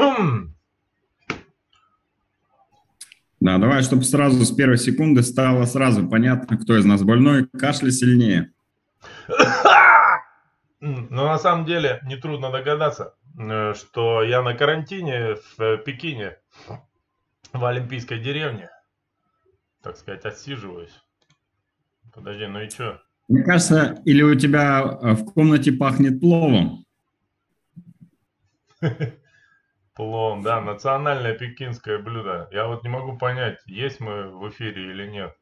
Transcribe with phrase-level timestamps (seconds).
[3.40, 7.90] Да, давай, чтобы сразу с первой секунды стало сразу понятно, кто из нас больной, кашля
[7.90, 8.52] сильнее.
[10.82, 16.38] Ну, на самом деле, нетрудно догадаться, э, что я на карантине в Пекине,
[17.52, 18.70] в Олимпийской деревне,
[19.82, 20.98] так сказать, отсиживаюсь.
[22.14, 23.02] Подожди, ну и что?
[23.28, 26.86] Мне кажется, или у тебя э, в комнате пахнет пловом?
[30.00, 32.48] Плов, да, национальное пекинское блюдо.
[32.52, 35.36] Я вот не могу понять, есть мы в эфире или нет.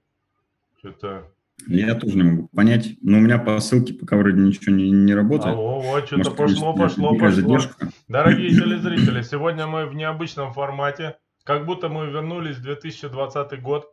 [0.78, 1.30] Что-то
[1.68, 2.96] я тоже не могу понять.
[3.00, 5.54] Но у меня по ссылке пока вроде ничего не, не работает.
[5.54, 7.30] Алло, вот что-то пошло, пошло, пошло.
[7.30, 7.88] Задержка.
[8.08, 11.18] Дорогие телезрители, сегодня мы в необычном формате.
[11.44, 13.86] Как будто мы вернулись в 2020 год.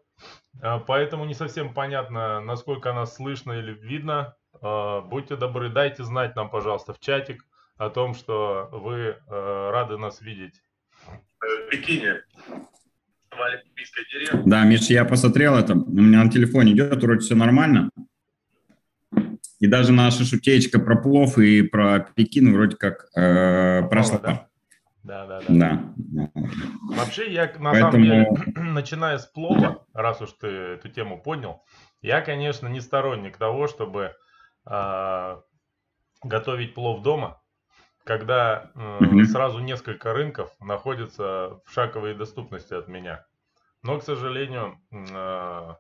[0.64, 4.34] А, поэтому не совсем понятно, насколько нас слышно или видно.
[4.64, 7.46] А, будьте добры, дайте знать нам, пожалуйста, в чатик
[7.78, 10.62] о том, что вы а, рады нас видеть.
[11.40, 12.24] В Пекине
[13.36, 14.44] в Олимпийской деревне.
[14.46, 15.74] Да, Миша, я посмотрел это.
[15.74, 17.90] У меня на телефоне идет, вроде все нормально.
[19.60, 24.20] И даже наша шутеечка про плов и про Пекин вроде как э, прошла.
[24.20, 24.48] Да.
[25.04, 25.82] Да, да, да.
[25.98, 26.32] да.
[26.96, 27.92] Вообще, я на Поэтому...
[27.92, 31.64] самом деле, начиная с плова, раз уж ты эту тему понял,
[32.02, 34.16] я, конечно, не сторонник того, чтобы
[34.66, 35.38] э,
[36.24, 37.40] готовить плов дома,
[38.06, 43.26] когда э, сразу несколько рынков находятся в шаговой доступности от меня.
[43.82, 45.74] Но, к сожалению, э,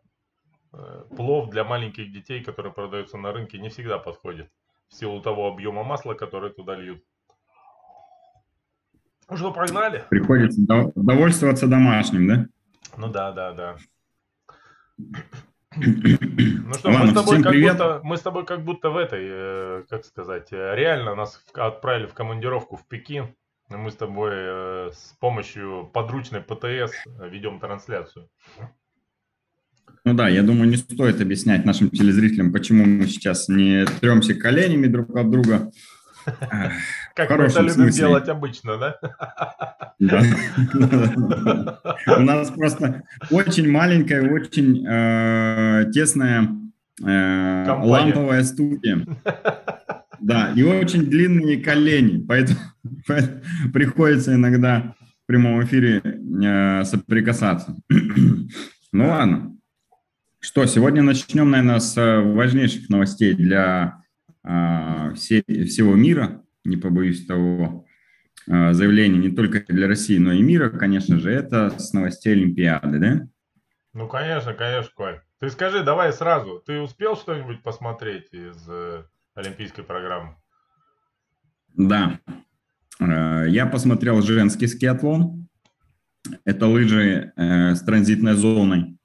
[0.73, 4.51] э, плов для маленьких детей, который продается на рынке, не всегда подходит
[4.87, 7.03] в силу того объема масла, который туда льют.
[9.29, 10.03] Ну что, погнали?
[10.09, 10.59] Приходится
[10.95, 12.45] довольствоваться домашним, да?
[12.97, 13.77] Ну да, да, да.
[15.77, 19.21] Ну что, Ладно, мы, с тобой как будто, мы с тобой как будто в этой,
[19.23, 23.35] э, как сказать, э, реально нас отправили в командировку в Пекин.
[23.69, 28.29] Мы с тобой э, с помощью подручной ПТС ведем трансляцию.
[30.03, 34.87] Ну да, я думаю, не стоит объяснять нашим телезрителям, почему мы сейчас не тремся коленями
[34.87, 35.71] друг от друга.
[37.15, 38.99] Как мы это любим делать обычно, да?
[39.99, 40.21] Да.
[42.17, 46.49] У нас просто очень маленькая, очень э, тесная
[47.01, 49.05] э, ламповая студия.
[50.19, 52.59] Да, и очень длинные колени, поэтому,
[53.73, 54.93] приходится иногда
[55.23, 57.77] в прямом эфире э, соприкасаться.
[58.91, 59.55] Ну ладно.
[60.41, 64.03] Что, сегодня начнем, наверное, с важнейших новостей для
[64.43, 67.85] все, всего мира не побоюсь того
[68.49, 72.99] а, заявления не только для России, но и мира, конечно же, это с новостей Олимпиады,
[72.99, 73.27] да?
[73.93, 75.21] Ну, конечно, конечно, Коль.
[75.39, 79.03] Ты скажи, давай сразу, ты успел что-нибудь посмотреть из э,
[79.35, 80.35] олимпийской программы?
[81.73, 82.19] Да.
[82.99, 85.47] Э, я посмотрел женский скиатлон.
[86.43, 88.97] Это лыжи э, с транзитной зоной,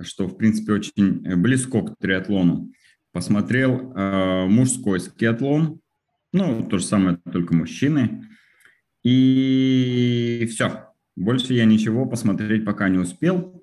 [0.00, 2.72] что, в принципе, очень близко к триатлону.
[3.12, 5.80] Посмотрел э, мужской скиатлон.
[6.32, 8.28] Ну, то же самое, только мужчины.
[9.02, 10.92] И все.
[11.14, 13.62] Больше я ничего посмотреть пока не успел.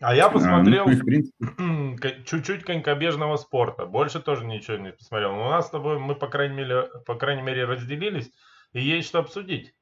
[0.00, 2.22] А я посмотрел а, ну, принципе...
[2.24, 3.84] чуть-чуть конькобежного спорта.
[3.84, 5.32] Больше тоже ничего не посмотрел.
[5.32, 8.30] Но у нас с тобой мы, по крайней мере, по крайней мере разделились.
[8.72, 9.74] И есть что обсудить.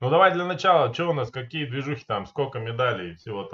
[0.00, 3.48] Ну давай для начала, что у нас, какие движухи там, сколько медалей, всего,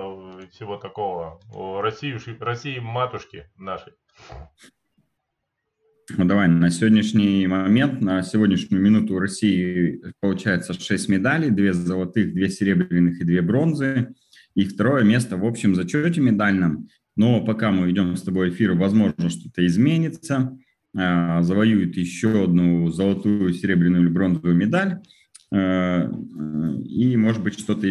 [0.50, 1.40] всего такого.
[1.80, 3.94] России, России матушки нашей.
[6.16, 12.34] Ну, давай, на сегодняшний момент, на сегодняшнюю минуту у России получается 6 медалей, 2 золотых,
[12.34, 14.14] 2 серебряных и 2 бронзы.
[14.54, 16.88] И второе место в общем зачете медальном.
[17.16, 20.58] Но пока мы ведем с тобой эфир, возможно, что-то изменится.
[20.96, 25.00] А, завоюет еще одну золотую, серебряную или бронзовую медаль.
[25.52, 26.10] А,
[26.84, 27.86] и, может быть, что-то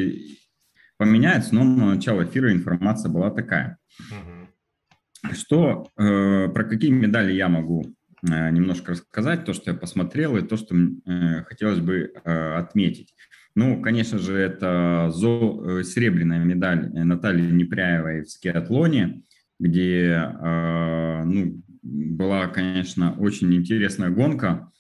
[0.98, 1.56] поменяется.
[1.56, 3.78] Но на начало эфира информация была такая.
[5.32, 7.84] Что, э, про какие медали я могу
[8.22, 13.14] немножко рассказать, то, что я посмотрел, и то, что э, хотелось бы э, отметить.
[13.56, 15.84] Ну, конечно же, это зол...
[15.84, 19.24] серебряная медаль Натальи Непряевой в скиатлоне,
[19.60, 20.32] где
[21.26, 24.72] ну, была, конечно, очень интересная гонка,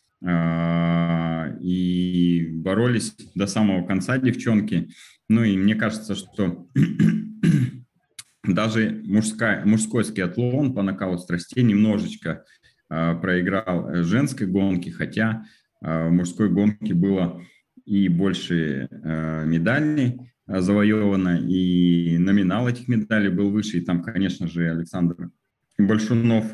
[1.62, 4.92] и боролись до самого конца девчонки.
[5.28, 6.68] Ну и мне кажется, что
[8.44, 12.46] даже мужская, мужской скиатлон по накалу страстей немножечко
[12.90, 15.46] проиграл э, женской гонки, хотя
[15.82, 17.42] а, в мужской гонке было
[17.86, 23.78] и больше э, медалей завоевано, и номинал этих медалей был выше.
[23.78, 25.30] И там, конечно же, Александр
[25.78, 26.52] Большунов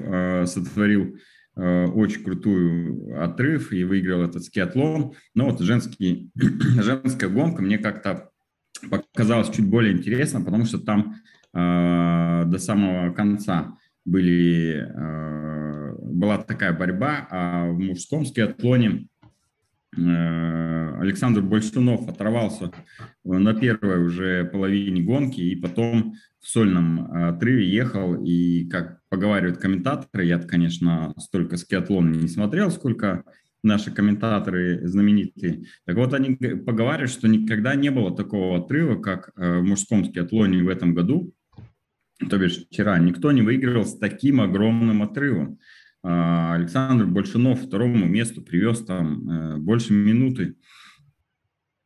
[0.49, 1.17] сотворил
[1.55, 5.13] очень крутую отрыв и выиграл этот скиатлон.
[5.33, 8.31] Но вот женский, женская гонка мне как-то
[8.89, 11.15] показалась чуть более интересно, потому что там
[11.53, 14.85] до самого конца были,
[16.15, 19.07] была такая борьба, а в мужском скиатлоне
[19.97, 22.71] Э, Александр Большунов оторвался
[23.23, 28.15] на первой уже половине гонки и потом в сольном отрыве ехал.
[28.23, 33.23] И, как поговаривают комментаторы, я, конечно, столько скиатлона не смотрел, сколько
[33.63, 35.65] наши комментаторы знаменитые.
[35.85, 40.63] Так вот, они поговаривают, что никогда не было такого отрыва, как э, в мужском скиатлоне
[40.63, 41.33] в этом году,
[42.29, 42.99] то бишь вчера.
[42.99, 45.59] Никто не выигрывал с таким огромным отрывом.
[46.07, 50.55] А, Александр Большинов второму месту привез там э, больше минуты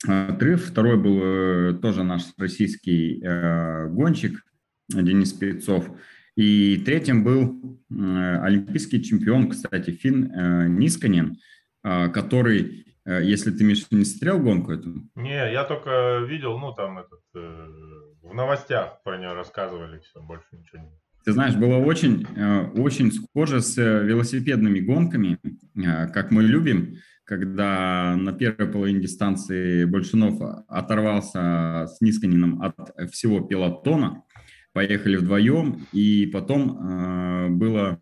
[0.06, 0.66] отрыв.
[0.66, 4.44] Второй был э, тоже наш российский э, гонщик
[4.90, 5.90] Денис Певцов.
[6.36, 11.36] И третьим был олимпийский чемпион, кстати, Фин Нисканин,
[11.84, 15.04] который, если ты, Миша, не смотрел гонку эту?
[15.16, 20.84] Не, я только видел, ну, там, этот, в новостях про нее рассказывали, все, больше ничего
[20.84, 20.92] не
[21.30, 25.38] ты знаешь, было очень, э, очень схоже с э, велосипедными гонками,
[25.76, 32.74] э, как мы любим, когда на первой половине дистанции Большунов оторвался с Нисканином от
[33.12, 34.24] всего пилотона,
[34.74, 38.00] поехали вдвоем, и потом было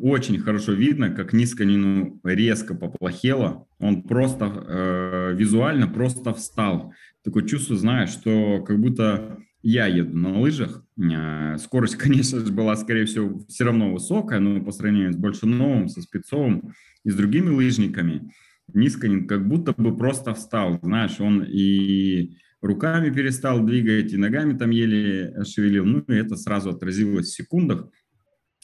[0.00, 6.94] очень хорошо видно, как Нисканину резко поплохело, он просто визуально просто встал.
[7.22, 10.82] Такое чувство, знаешь, что как будто я еду на лыжах.
[11.00, 15.88] А, скорость, конечно же, была, скорее всего, все равно высокая, но по сравнению с Большуновым,
[15.88, 16.72] со Спецовым
[17.04, 18.32] и с другими лыжниками,
[18.74, 20.78] Нисканин как будто бы просто встал.
[20.82, 25.86] Знаешь, он и руками перестал двигать, и ногами там еле шевелил.
[25.86, 27.88] Ну, и это сразу отразилось в секундах.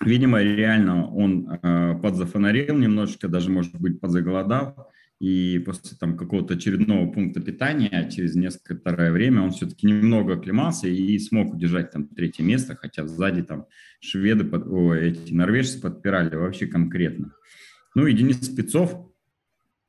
[0.04, 4.90] Видимо, реально он э, подзафонарил немножечко, даже, может быть, подзаголодал
[5.20, 11.19] и после там какого-то очередного пункта питания через некоторое время он все-таки немного оклемался и
[11.19, 13.66] смог удержать там третье место, хотя сзади там
[14.00, 17.32] шведы, под, о, эти норвежцы подпирали вообще конкретно.
[17.94, 18.93] Ну и Денис Спецов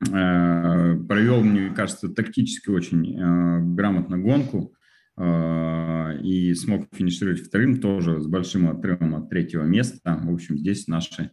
[0.00, 4.74] э, провел, мне кажется, тактически очень э, грамотно гонку
[5.16, 10.20] э, и смог финишировать вторым тоже с большим отрывом от третьего места.
[10.22, 11.32] В общем, здесь наши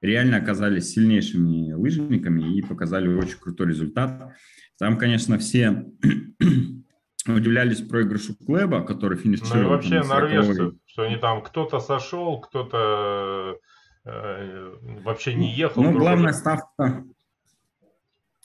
[0.00, 4.32] реально оказались сильнейшими лыжниками и показали очень крутой результат.
[4.78, 5.86] Там, конечно, все
[7.26, 9.60] удивлялись проигрышу Клэба, который финишировал.
[9.60, 13.58] Ну и вообще норвежцы, что они там кто-то сошел, кто-то
[14.04, 14.74] э,
[15.04, 15.82] вообще не ехал.
[15.82, 17.04] Ну, главная ставка,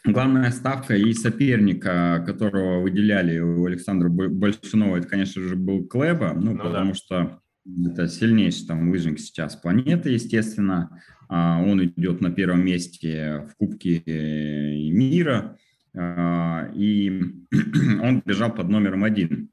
[0.03, 6.53] главная ставка и соперника, которого выделяли у Александра Большинова, это, конечно же, был Клэба, ну,
[6.53, 6.95] ну потому да.
[6.95, 11.01] что это сильнейший там лыжник сейчас планеты, естественно.
[11.29, 15.57] А, он идет на первом месте в Кубке э, мира,
[15.95, 17.21] а, и
[18.01, 19.49] он бежал под номером один,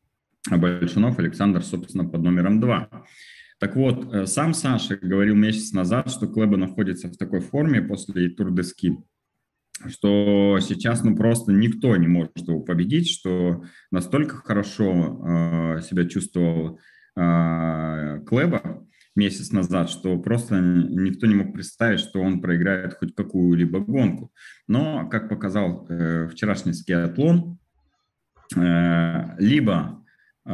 [0.51, 2.89] а Большунов Александр, собственно, под номером два.
[3.63, 8.29] Так вот, э, сам Саша говорил месяц назад, что Клэба находится в такой форме после
[8.29, 8.97] Тур-де-Ски,
[9.87, 16.81] что сейчас ну просто никто не может его победить, что настолько хорошо э, себя чувствовал
[17.17, 18.82] э, Клэба,
[19.15, 24.33] месяц назад, что просто никто не мог представить, что он проиграет хоть какую-либо гонку.
[24.69, 27.59] Но, как показал э, вчерашний скиатлон,
[28.57, 30.05] э, либо
[30.47, 30.51] э,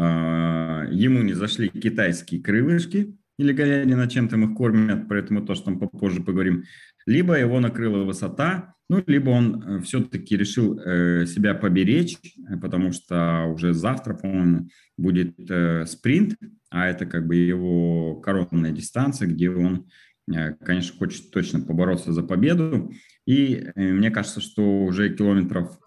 [0.90, 5.78] ему не зашли китайские крылышки, или говядина, чем там их кормят, поэтому то, что там
[5.78, 6.64] попозже поговорим,
[7.06, 12.16] либо его накрыла высота, ну, либо он э, все-таки решил э, себя поберечь,
[12.60, 16.34] потому что уже завтра, по-моему, будет э, спринт,
[16.70, 19.86] а это как бы его коронная дистанция, где он,
[20.32, 22.92] э, конечно, хочет точно побороться за победу.
[23.26, 25.78] И э, мне кажется, что уже километров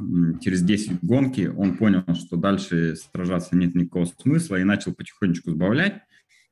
[0.42, 6.02] через 10 гонки он понял, что дальше сражаться нет никакого смысла и начал потихонечку сбавлять.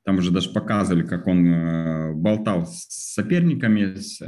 [0.06, 4.20] Там уже даже показывали, как он э, болтал с соперниками с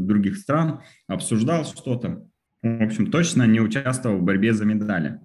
[0.00, 2.26] других стран, обсуждал что-то.
[2.62, 5.20] В общем, точно не участвовал в борьбе за медали.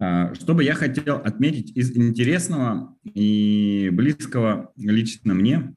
[0.00, 5.74] А, что бы я хотел отметить из интересного и близкого лично мне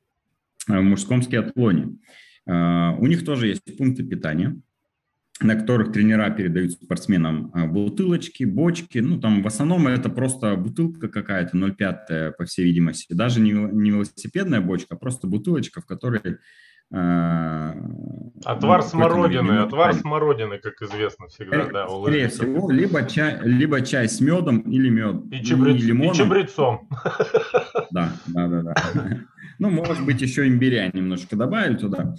[0.68, 1.98] а, в мужском скиатлоне.
[2.48, 4.58] А, у них тоже есть пункты питания,
[5.42, 9.00] на которых тренера передают спортсменам бутылочки, бочки.
[9.00, 13.12] Ну, там в основном это просто бутылка какая-то, 0,5 по всей видимости.
[13.12, 16.38] Даже не велосипедная бочка, а просто бутылочка, в которой
[16.94, 23.82] отвар ну, смородины, отвар смородины, как известно всегда, да, у Скорее всего, либо чай, либо
[23.82, 25.24] чай с медом или мед.
[25.32, 26.14] И, чебрец, и, лимоном.
[26.14, 26.88] и чебрецом.
[27.92, 28.74] Да, да, да, да.
[29.60, 32.16] Ну, может быть, еще имбиря немножко добавили туда.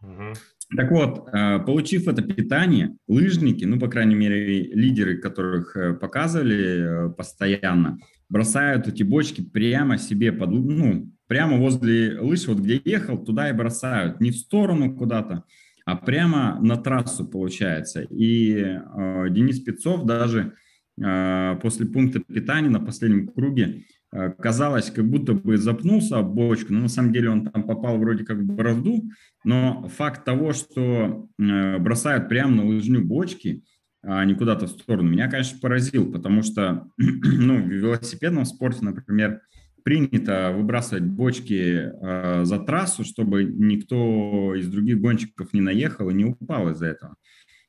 [0.00, 0.32] Угу.
[0.76, 7.06] Так вот, э, получив это питание, лыжники, ну, по крайней мере, лидеры, которых э, показывали
[7.06, 7.98] э, постоянно,
[8.28, 13.52] бросают эти бочки прямо себе под, ну, прямо возле лыж, вот где ехал, туда и
[13.52, 14.20] бросают.
[14.20, 15.44] Не в сторону куда-то,
[15.86, 18.02] а прямо на трассу получается.
[18.02, 20.54] И э, Денис Пецов даже
[21.00, 26.72] э, после пункта питания на последнем круге Э, казалось, как будто бы запнулся об бочку,
[26.72, 29.04] но на самом деле он там попал вроде как в борозду,
[29.44, 33.64] но факт того, что э, бросают прямо на лыжню бочки,
[34.02, 39.42] а не куда-то в сторону, меня, конечно, поразил, потому что ну, в велосипедном спорте, например,
[39.88, 46.26] принято выбрасывать бочки э, за трассу, чтобы никто из других гонщиков не наехал и не
[46.26, 47.14] упал из-за этого.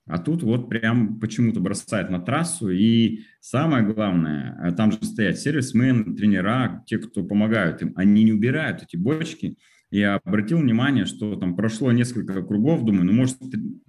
[0.05, 2.71] А тут вот прям почему-то бросает на трассу.
[2.71, 8.33] И самое главное, э, там же стоят сервисмены, тренера, те, кто помогают им, они не
[8.33, 9.55] убирают эти бочки.
[9.89, 13.37] Я обратил внимание, что там прошло несколько кругов, думаю, ну, может,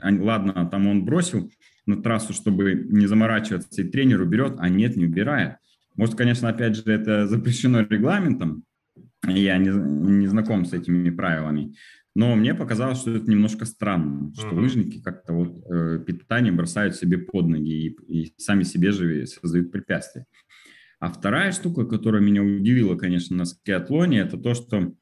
[0.01, 1.51] ладно, там он бросил
[1.85, 5.57] на трассу, чтобы не заморачиваться, и тренер уберет, а нет, не убирает.
[6.01, 8.65] Может, конечно, опять же, это запрещено регламентом,
[9.27, 11.75] я не, не знаком с этими правилами,
[12.15, 14.61] но мне показалось, что это немножко странно, что mm-hmm.
[14.61, 19.71] лыжники как-то вот э, питание бросают себе под ноги и, и сами себе же создают
[19.71, 20.25] препятствия.
[21.01, 24.93] А вторая штука, которая меня удивила, конечно, на скиатлоне, это то, что э,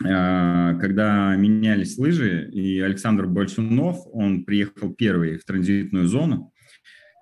[0.00, 6.52] когда менялись лыжи, и Александр Большунов, он приехал первый в транзитную зону,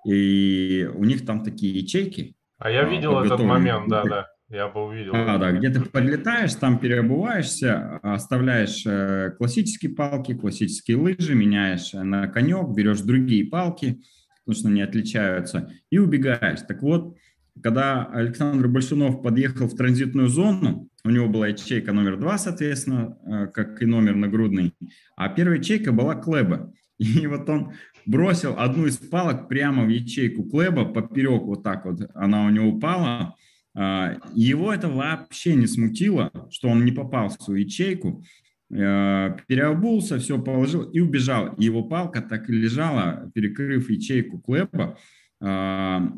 [0.07, 2.33] и у них там такие ячейки.
[2.59, 4.27] А я видел этот момент, да, да.
[4.49, 5.11] Я бы увидел.
[5.13, 12.27] А, да, где ты подлетаешь, там переобуваешься, оставляешь э, классические палки, классические лыжи, меняешь на
[12.27, 14.01] конек, берешь другие палки,
[14.45, 16.61] потому что они отличаются, и убегаешь.
[16.61, 17.17] Так вот,
[17.61, 23.47] когда Александр Большунов подъехал в транзитную зону, у него была ячейка номер два, соответственно, э,
[23.47, 24.73] как и номер нагрудный,
[25.17, 26.73] а первая ячейка была Клеба.
[26.97, 27.73] И вот он
[28.07, 32.69] бросил одну из палок прямо в ячейку Клеба, поперек вот так вот она у него
[32.69, 33.35] упала,
[33.75, 38.23] а, его это вообще не смутило, что он не попал в свою ячейку,
[38.71, 41.53] э, переобулся, все положил и убежал.
[41.57, 44.97] его палка так и лежала, перекрыв ячейку Клэба
[45.41, 46.11] а,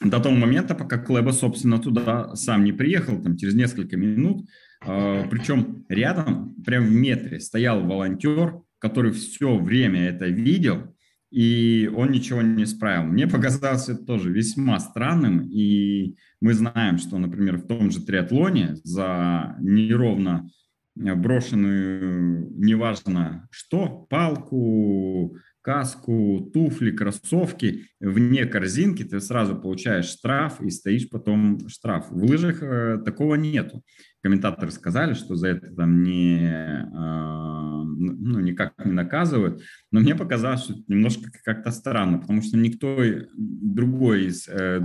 [0.00, 4.46] до того момента, пока Клэба, собственно, туда сам не приехал, там, через несколько минут.
[4.84, 10.92] А, Причем рядом, прям в метре, стоял волонтер, который все время это видел,
[11.32, 13.10] и он ничего не исправил.
[13.10, 18.76] Мне показалось это тоже весьма странным, и мы знаем, что, например, в том же триатлоне
[18.84, 20.50] за неровно
[20.94, 31.08] брошенную, неважно что, палку, каску, туфли, кроссовки вне корзинки, ты сразу получаешь штраф и стоишь
[31.08, 32.10] потом штраф.
[32.10, 33.82] В лыжах э, такого нету.
[34.22, 40.62] Комментаторы сказали, что за это там не, э, ну, никак не наказывают, но мне показалось,
[40.62, 42.98] что это немножко как-то странно, потому что никто
[43.34, 44.80] другой из э,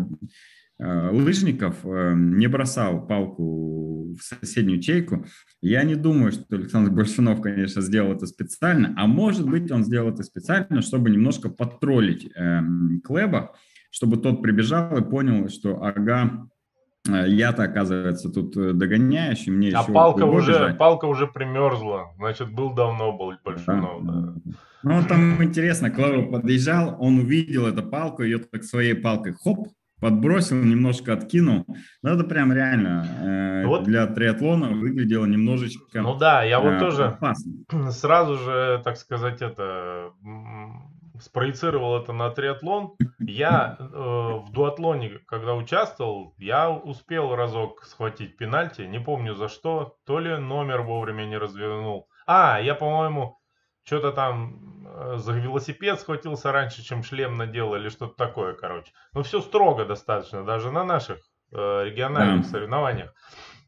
[0.80, 5.26] Э, лыжников э, не бросал палку в соседнюю чейку.
[5.60, 10.10] Я не думаю, что Александр Большунов, конечно, сделал это специально, а может быть, он сделал
[10.14, 12.62] это специально, чтобы немножко потроллить э,
[13.04, 13.56] Клеба,
[13.90, 16.48] чтобы тот прибежал и понял, что ага,
[17.08, 19.92] я-то, оказывается, тут догоняешь, и мне а еще...
[19.92, 24.14] палка уже, палка уже примерзла, значит, был давно был Большунов, да.
[24.14, 24.52] да.
[24.84, 29.68] Ну, там интересно, Клеба подъезжал, он увидел эту палку, ее так своей палкой, хоп,
[30.00, 31.66] подбросил, немножко откинул.
[32.04, 33.84] Ну, это прям реально э, вот.
[33.84, 37.54] для триатлона выглядело немножечко Ну да, я вот э, тоже опасно.
[37.92, 40.12] сразу же, так сказать, это
[41.22, 42.96] спроецировал это на триатлон.
[43.20, 49.98] Я э, в дуатлоне, когда участвовал, я успел разок схватить пенальти, не помню за что,
[50.06, 52.08] то ли номер вовремя не развернул.
[52.26, 53.38] А, я, по-моему,
[53.84, 58.92] что-то там э, за велосипед схватился раньше, чем шлем надел или что-то такое, короче.
[59.14, 61.20] Ну, все строго достаточно, даже на наших
[61.52, 62.50] э, региональных да.
[62.50, 63.14] соревнованиях.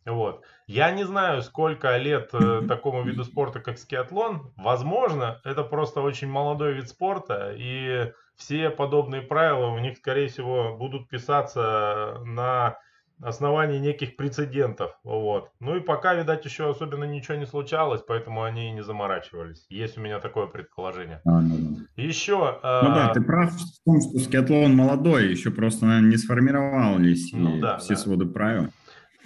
[0.05, 0.43] Вот.
[0.69, 4.51] Я не знаю, сколько лет э, такому виду спорта, как скиатлон.
[4.55, 10.77] Возможно, это просто очень молодой вид спорта, и все подобные правила у них, скорее всего,
[10.77, 12.77] будут писаться на
[13.19, 14.91] основании неких прецедентов.
[15.03, 15.49] Вот.
[15.59, 19.65] Ну и пока, видать, еще особенно ничего не случалось, поэтому они и не заморачивались.
[19.69, 21.19] Есть у меня такое предположение.
[21.25, 21.79] А, ну.
[21.95, 22.59] Еще...
[22.61, 27.33] А, ну да, ты прав в том, что скиатлон молодой, еще просто наверное, не сформировались
[27.33, 27.99] ну, да, все да.
[27.99, 28.69] своды правил.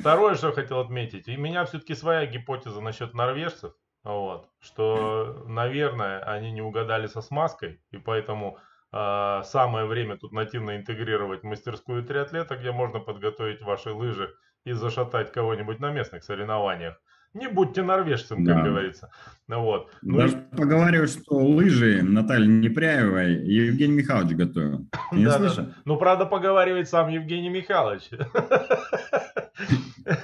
[0.04, 1.30] Второе, что хотел отметить.
[1.30, 3.72] И у меня все-таки своя гипотеза насчет норвежцев.
[4.04, 8.58] Вот, что, наверное, они не угадали со смазкой, и поэтому
[8.92, 14.34] а, самое время тут нативно интегрировать мастерскую триатлета, где можно подготовить ваши лыжи
[14.66, 17.00] и зашатать кого-нибудь на местных соревнованиях.
[17.34, 18.62] Не будьте норвежцем, как да.
[18.62, 19.10] говорится.
[19.48, 19.90] Вот.
[20.02, 20.56] Ну, Даже и...
[20.56, 24.86] поговаривают, что лыжи Наталья Непряева и Евгений Михайлович готовил.
[25.14, 25.64] Не да, слышал?
[25.64, 25.74] Да.
[25.86, 28.10] Ну, правда, поговаривает сам Евгений Михайлович.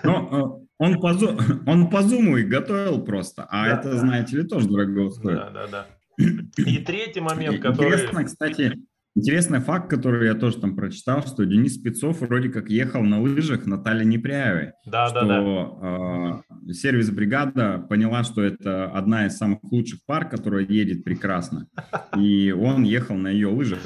[0.04, 1.08] Но, э, он, по,
[1.70, 3.98] он по зуму их готовил просто, а да, это, да.
[3.98, 5.38] знаете ли, тоже дорого стоит.
[5.38, 5.88] Да, да, да.
[6.58, 7.88] И третий момент, который...
[7.88, 8.74] Интересно, кстати,
[9.16, 13.66] Интересный факт, который я тоже там прочитал, что Денис Спецов вроде как ехал на лыжах
[13.66, 14.74] Натальи Непряевой.
[14.86, 16.44] Да, что, да, да.
[16.70, 21.68] Э, сервис-бригада поняла, что это одна из самых лучших пар, которая едет прекрасно.
[22.16, 23.80] И он ехал на ее лыжах.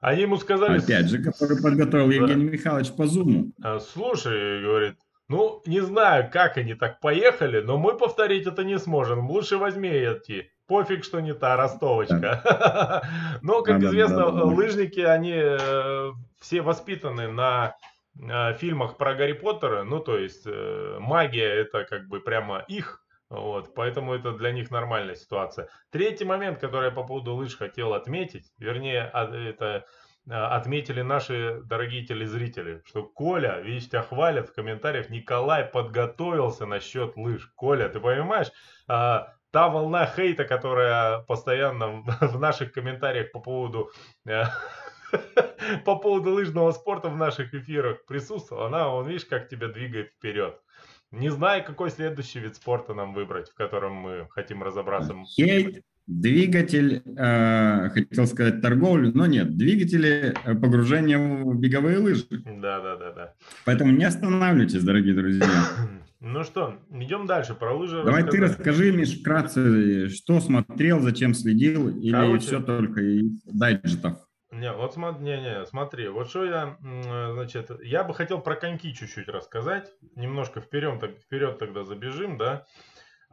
[0.00, 0.78] Они ему сказали...
[0.78, 2.10] Опять же, который подготовил.
[2.10, 3.52] Евгений Михайлович по зуму.
[3.62, 4.94] А, слушай, говорит,
[5.34, 9.28] ну, не знаю, как они так поехали, но мы повторить это не сможем.
[9.28, 13.02] Лучше возьми эти пофиг, что не та ростовочка.
[13.42, 17.74] Но, как известно, лыжники, они э, все воспитаны на
[18.16, 23.02] э, фильмах про Гарри Поттера, ну, то есть э, магия это как бы прямо их,
[23.28, 25.68] вот, поэтому это для них нормальная ситуация.
[25.90, 29.84] Третий момент, который я по поводу лыж хотел отметить, вернее, а, это
[30.28, 37.50] отметили наши дорогие телезрители, что Коля, видишь, тебя хвалят в комментариях, Николай подготовился насчет лыж.
[37.54, 38.50] Коля, ты понимаешь,
[38.88, 43.90] а, та волна хейта, которая постоянно в наших комментариях по поводу
[44.26, 44.44] э,
[45.84, 50.60] по поводу лыжного спорта в наших эфирах присутствовала, она, он, видишь, как тебя двигает вперед.
[51.10, 55.14] Не знаю, какой следующий вид спорта нам выбрать, в котором мы хотим разобраться.
[55.36, 62.26] Хейт, двигатель, э, хотел сказать торговлю, но нет, двигатели э, погружения в беговые лыжи.
[62.30, 63.34] Да, да, да, да.
[63.64, 65.46] Поэтому не останавливайтесь, дорогие друзья.
[66.26, 68.02] Ну что, идем дальше про лыжи.
[68.02, 68.30] Давай рассказать.
[68.30, 74.16] ты расскажи, Миш, вкратце, что смотрел, зачем следил, или Короче, все только из дайджетов?
[74.50, 78.94] Не, вот смотри, не, не, смотри, вот что я, значит, я бы хотел про коньки
[78.94, 82.64] чуть-чуть рассказать, немножко вперед, так, вперед тогда забежим, да.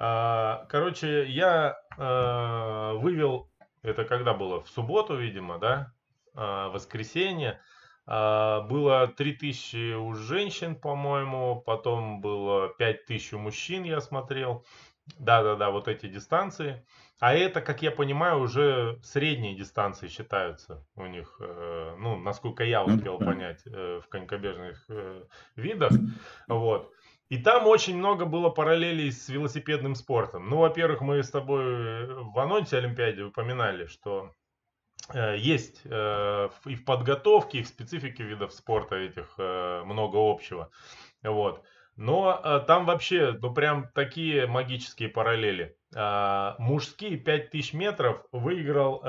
[0.04, 3.52] А, короче, я а, вывел,
[3.84, 5.94] это когда было, в субботу, видимо, да,
[6.34, 7.62] а, воскресенье,
[8.08, 14.66] было 3000 у женщин, по-моему, потом было 5000 у мужчин, я смотрел.
[15.20, 16.84] Да-да-да, вот эти дистанции.
[17.20, 22.84] А это, как я понимаю, уже средние дистанции считаются у них, э, ну, насколько я
[22.84, 25.24] ну успел понять, э, в конькобежных э,
[25.56, 25.92] видах.
[26.48, 26.92] Вот.
[27.32, 30.50] И там очень много было параллелей с велосипедным спортом.
[30.50, 34.32] Ну, во-первых, мы с тобой в анонсе Олимпиады упоминали, что
[35.14, 40.70] Э, есть э, и в подготовке, и в специфике видов спорта этих э, много общего.
[41.24, 41.64] Вот.
[41.98, 45.76] Но там вообще, ну прям такие магические параллели.
[46.58, 49.02] Мужские 5000 метров выиграл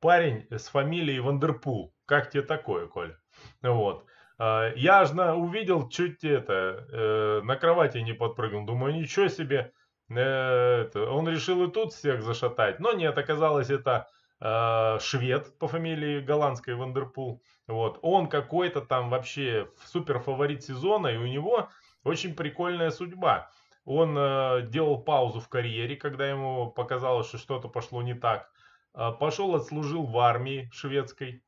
[0.00, 1.94] парень с фамилией Вандерпул.
[2.06, 3.20] Как тебе такое, Коля?
[3.62, 4.06] Вот.
[4.38, 8.66] Я аж увидел, чуть это, на кровати не подпрыгнул.
[8.66, 9.72] Думаю, ничего себе.
[10.10, 12.78] Он решил и тут всех зашатать.
[12.78, 17.42] Но нет, оказалось это Э, швед по фамилии голландской Вандерпул.
[17.66, 17.98] Вот.
[18.02, 21.68] Он какой-то там вообще супер фаворит сезона, и у него
[22.04, 23.50] очень прикольная судьба.
[23.84, 28.50] Он э, делал паузу в карьере, когда ему показалось, что что-то пошло не так.
[28.94, 31.42] Э, пошел, отслужил в армии шведской.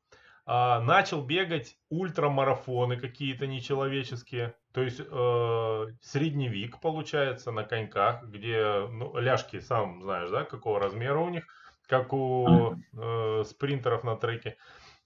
[0.49, 4.55] Э, начал бегать ультрамарафоны какие-то нечеловеческие.
[4.73, 11.19] То есть э, средневик получается на коньках, где ну, ляжки, сам знаешь, да, какого размера
[11.19, 11.45] у них
[11.87, 14.57] как у э, спринтеров на треке.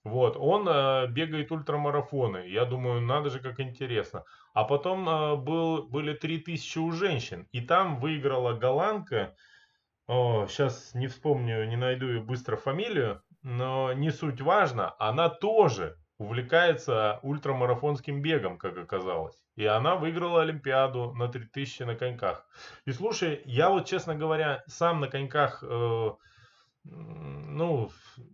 [0.03, 2.47] Вот, он э, бегает ультрамарафоны.
[2.49, 4.25] Я думаю, надо же, как интересно.
[4.53, 7.47] А потом э, был, были 3000 у женщин.
[7.53, 9.35] И там выиграла голландка.
[10.07, 13.22] О, сейчас не вспомню, не найду быстро фамилию.
[13.43, 14.95] Но не суть важно.
[14.99, 19.35] Она тоже увлекается ультрамарафонским бегом, как оказалось.
[19.55, 22.47] И она выиграла Олимпиаду на 3000 на коньках.
[22.85, 25.63] И слушай, я вот, честно говоря, сам на коньках...
[25.63, 26.11] Э,
[26.85, 27.89] ну,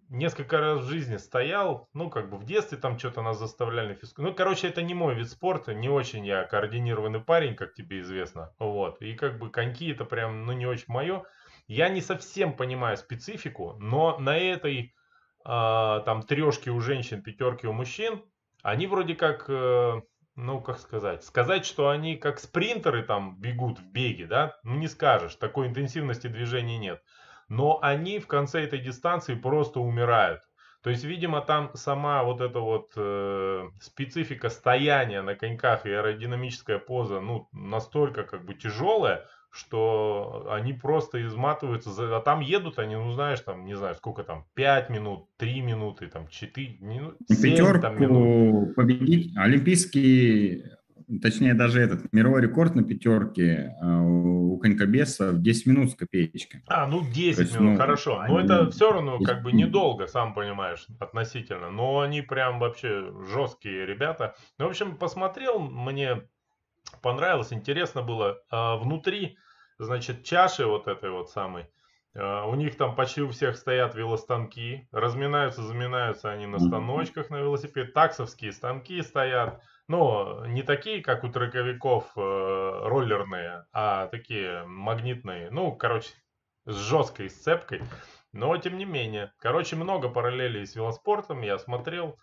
[0.10, 4.22] несколько раз в жизни стоял, ну, как бы в детстве там что-то нас заставляли физку.
[4.24, 8.54] Ну, короче, это не мой вид спорта, не очень я координированный парень, как тебе известно,
[8.58, 9.02] вот.
[9.02, 11.24] И как бы коньки это прям, ну, не очень мое.
[11.68, 14.96] Я не совсем понимаю специфику, но на этой,
[15.44, 18.22] там, трешке у женщин, пятерке у мужчин,
[18.62, 20.02] они вроде как, э,
[20.36, 24.88] ну, как сказать, сказать, что они как спринтеры там бегут в беге, да, ну, не
[24.88, 27.02] скажешь, такой интенсивности движения нет
[27.50, 30.42] но они в конце этой дистанции просто умирают.
[30.82, 36.78] То есть, видимо, там сама вот эта вот э, специфика стояния на коньках и аэродинамическая
[36.78, 43.12] поза, ну, настолько как бы тяжелая, что они просто изматываются, а там едут они, ну,
[43.12, 47.82] знаешь, там, не знаю, сколько там, 5 минут, 3 минуты, там, 4, минут, 7 Пятерку
[47.82, 48.76] там, минут.
[48.76, 50.64] победить, олимпийский
[51.22, 56.64] точнее даже этот мировой рекорд на пятерке э, у конькобеса в 10 минут с копеечкой.
[56.68, 58.24] А, ну 10 есть, минут, ну, хорошо.
[58.28, 61.72] Но это все равно как бы недолго, сам понимаешь, относительно.
[61.72, 64.36] Но они прям вообще жесткие ребята.
[64.60, 66.22] Ну, в общем, посмотрел, мне
[67.02, 68.42] понравилось, интересно было.
[68.50, 69.38] А внутри,
[69.78, 71.70] значит, чаши вот этой вот самой,
[72.16, 77.38] а, у них там почти у всех стоят велостанки, разминаются, заминаются они на станочках на
[77.38, 85.50] велосипед, таксовские станки стоят, но не такие, как у трековиков э, роллерные, а такие магнитные,
[85.52, 86.10] ну, короче,
[86.66, 87.82] с жесткой сцепкой,
[88.32, 89.34] но тем не менее.
[89.40, 92.20] Короче, много параллелей с велоспортом, я смотрел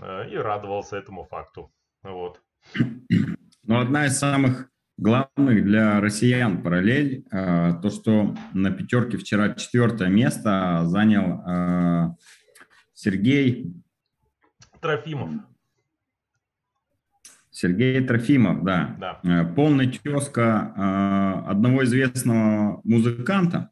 [0.00, 1.72] э, и радовался этому факту.
[2.02, 2.40] Вот.
[3.68, 10.08] Ну, одна из самых главных для россиян параллель, э, то, что на пятерке вчера четвертое
[10.08, 12.14] место занял э,
[12.94, 13.74] Сергей
[14.80, 15.42] Трофимов.
[17.50, 18.96] Сергей Трофимов, да.
[18.98, 19.20] да.
[19.22, 23.70] Э, полный тезка одного известного музыканта,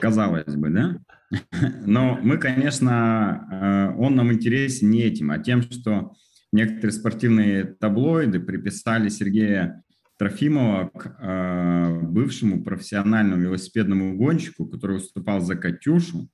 [0.00, 0.98] казалось бы, да?
[1.84, 6.14] Но мы, конечно, он нам интересен не этим, а тем, что
[6.52, 9.82] некоторые спортивные таблоиды приписали Сергея
[10.18, 16.28] Трофимова к э, бывшему профессиональному велосипедному гонщику, который выступал за «Катюшу»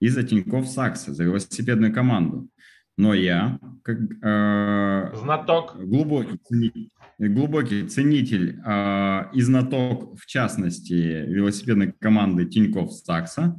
[0.00, 2.48] и за Тинькофф Сакса, за велосипедную команду.
[2.96, 11.92] Но я, как э, знаток, глубокий ценитель, глубокий ценитель э, и знаток, в частности, велосипедной
[11.92, 13.56] команды Тинькофф Сакса,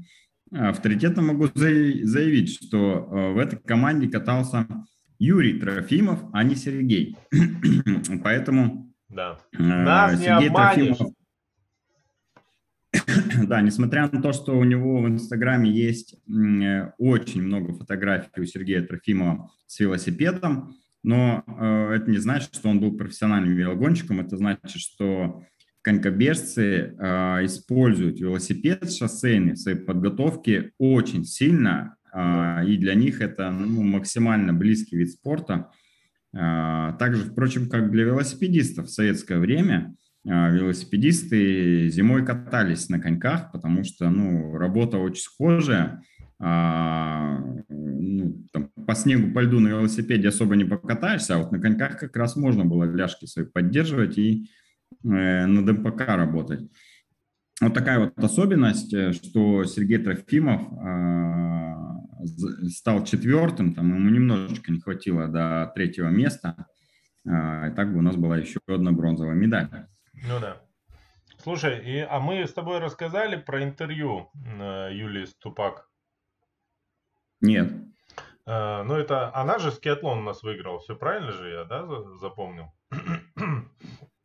[0.51, 4.67] авторитетно могу заявить, что э, в этой команде катался
[5.19, 7.17] Юрий Трофимов, а не Сергей.
[8.23, 9.39] Поэтому да.
[9.53, 10.97] Э, Нас Сергей не обманешь.
[10.97, 11.13] Трофимов,
[13.47, 18.45] да, несмотря на то, что у него в Инстаграме есть э, очень много фотографий у
[18.45, 24.37] Сергея Трофимова с велосипедом, но э, это не значит, что он был профессиональным велогонщиком, это
[24.37, 25.43] значит, что
[25.81, 26.93] конькобежцы
[27.45, 34.97] используют велосипед шоссейный в своей подготовке очень сильно, и для них это ну, максимально близкий
[34.97, 35.71] вид спорта.
[36.35, 39.95] А, также, впрочем, как для велосипедистов в советское время,
[40.27, 46.03] а, велосипедисты зимой катались на коньках, потому что ну, работа очень схожая.
[46.39, 51.59] А, ну, там, по снегу, по льду на велосипеде особо не покатаешься, а вот на
[51.59, 54.49] коньках как раз можно было ляжки свои поддерживать и
[55.03, 56.69] э, на ДМПК работать.
[57.59, 60.61] Вот такая вот особенность, э, что Сергей Трофимов
[62.69, 66.67] стал четвертым, там ему немножечко не хватило до третьего места.
[67.27, 69.69] А, и так бы у нас была еще одна бронзовая медаль.
[70.13, 70.61] Ну да.
[71.41, 75.87] Слушай, и, а мы с тобой рассказали про интервью э, Юлии Ступак?
[77.39, 77.71] Нет.
[78.45, 81.85] Э, ну это, она же скиатлон у нас выиграла, все правильно же я, да,
[82.17, 82.73] запомнил?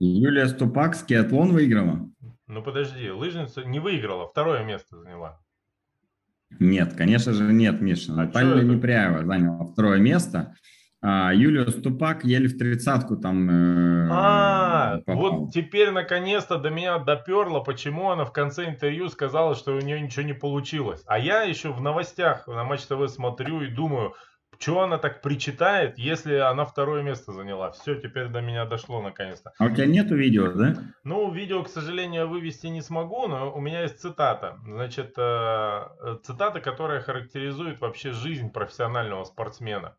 [0.00, 2.11] Юлия Ступак скиатлон выиграла?
[2.46, 5.40] Ну подожди, лыжница не выиграла, второе место заняла.
[6.59, 8.12] Нет, конечно же нет, Миша.
[8.12, 10.55] А Наталья Непряева заняла второе место.
[11.07, 17.61] А Юлия Ступак еле в тридцатку там э, А, вот теперь наконец-то до меня доперло,
[17.61, 21.03] почему она в конце интервью сказала, что у нее ничего не получилось.
[21.07, 24.14] А я еще в новостях на Матч ТВ смотрю и думаю,
[24.64, 27.72] чего она так причитает, если она второе место заняла?
[27.72, 29.53] Все, теперь до меня дошло наконец-то.
[29.59, 30.74] А у тебя нету видео, да?
[31.05, 34.59] Ну, видео, к сожалению, вывести не смогу, но у меня есть цитата.
[34.64, 39.96] Значит, э, цитата, которая характеризует вообще жизнь профессионального спортсмена.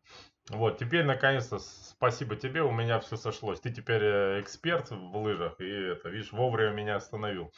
[0.50, 3.60] Вот, теперь наконец-то спасибо тебе, у меня все сошлось.
[3.60, 7.54] Ты теперь э, эксперт в лыжах, и это, видишь, вовремя меня остановил.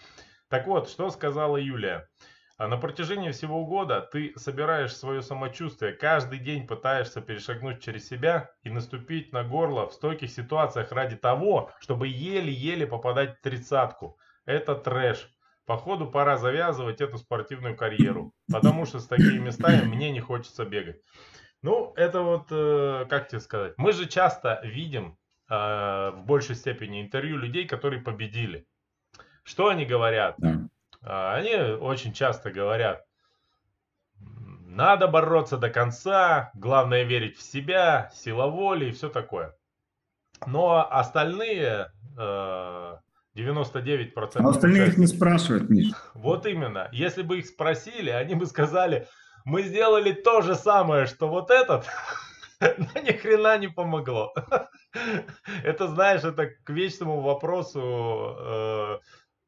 [0.50, 2.10] Так вот, что сказала Юлия?
[2.58, 8.50] А на протяжении всего года ты собираешь свое самочувствие, каждый день пытаешься перешагнуть через себя
[8.64, 14.18] и наступить на горло в стойких ситуациях ради того, чтобы еле-еле попадать в тридцатку.
[14.46, 15.30] Это трэш.
[15.68, 21.00] Походу пора завязывать эту спортивную карьеру, потому что с такими местами мне не хочется бегать.
[21.62, 25.18] Ну, это вот, э, как тебе сказать, мы же часто видим
[25.50, 28.66] э, в большей степени интервью людей, которые победили.
[29.44, 30.36] Что они говорят?
[30.38, 30.68] Да.
[31.02, 33.06] А, они очень часто говорят,
[34.78, 39.56] надо бороться до конца, главное верить в себя, сила воли и все такое.
[40.46, 43.02] Но остальные 99%...
[43.36, 45.94] А остальные участников, не спрашивают, Миш.
[46.14, 46.90] Вот именно.
[46.92, 49.08] Если бы их спросили, они бы сказали,
[49.46, 51.86] мы сделали то же самое, что вот этот,
[52.60, 54.34] но ни хрена не помогло.
[55.64, 59.00] Это, знаешь, это к вечному вопросу э,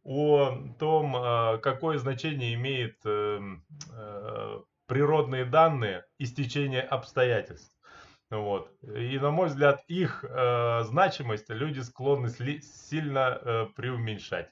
[0.03, 7.77] о том, а, какое значение имеет эм, э, природные данные и стечение обстоятельств.
[8.31, 8.71] Вот.
[8.83, 14.51] И, на мой взгляд, их э, значимость люди склонны сильно э, преуменьшать.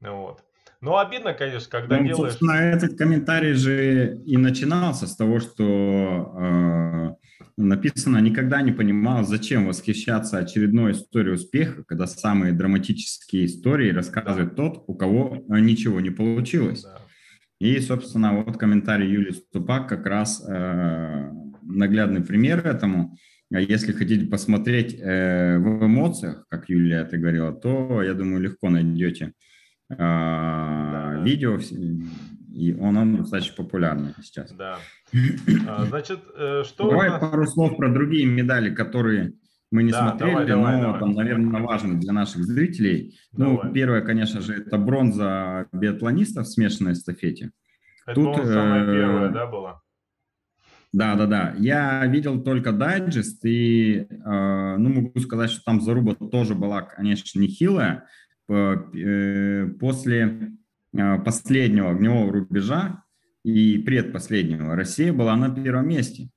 [0.00, 0.44] Вот.
[0.80, 2.32] Ну, обидно, конечно, когда ну, делаешь...
[2.32, 7.14] Собственно, этот комментарий же и начинался с того, что э,
[7.56, 14.84] написано «Никогда не понимал, зачем восхищаться очередной историей успеха, когда самые драматические истории рассказывает тот,
[14.86, 16.82] у кого ничего не получилось».
[16.82, 16.98] Да.
[17.60, 21.30] И, собственно, вот комментарий Юлии Ступак как раз э,
[21.62, 23.16] наглядный пример этому.
[23.52, 28.68] А если хотите посмотреть э, в эмоциях, как Юлия это говорила, то, я думаю, легко
[28.68, 29.53] найдете э,
[29.88, 31.58] да, видео,
[32.54, 34.52] и он, он достаточно популярный сейчас.
[34.52, 34.78] Да.
[35.68, 36.88] А, значит, э, что...
[36.88, 37.20] Давай нас...
[37.20, 39.34] пару слов про другие медали, которые
[39.70, 41.00] мы не да, смотрели, давай, давай, но давай.
[41.00, 43.18] там, наверное, важно для наших зрителей.
[43.32, 43.66] Ну, давай.
[43.66, 47.50] Ну, первое, конечно же, это бронза биатлонистов в смешанной эстафете.
[48.06, 49.82] Это, Тут, самая э, первая, да, была?
[50.92, 51.54] Да, да, да.
[51.58, 57.40] Я видел только дайджест, и, э, ну, могу сказать, что там заруба тоже была, конечно,
[57.40, 58.06] нехилая.
[58.46, 60.52] Э, после
[60.92, 63.02] э, последнего огневого рубежа
[63.42, 64.76] и предпоследнего.
[64.76, 66.28] Россия была на первом месте.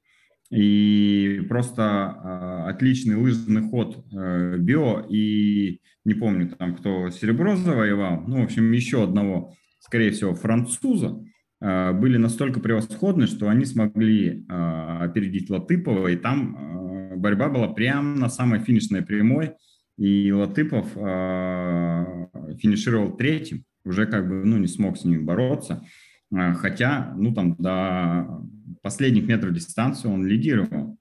[0.49, 8.21] И просто э, отличный лыжный ход э, био, и не помню там, кто серебро завоевал,
[8.25, 11.21] ну, в общем, еще одного, скорее всего, француза,
[11.59, 17.67] э, были настолько превосходны, что они смогли э, опередить Латыпова, и там э, борьба была
[17.67, 19.55] прямо на самой финишной прямой,
[19.97, 22.27] и Латыпов э,
[22.59, 25.83] финишировал третьим, уже как бы, ну, не смог с ним бороться,
[26.31, 28.43] э, хотя, ну, там, до
[28.81, 30.97] последних метров дистанции он лидировал.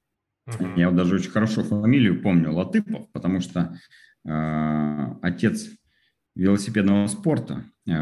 [0.48, 0.78] Uh-huh.
[0.78, 3.76] Я вот даже очень хорошо фамилию помню, Латыпов, потому что
[4.24, 5.68] э, отец
[6.34, 7.92] велосипедного спорта э,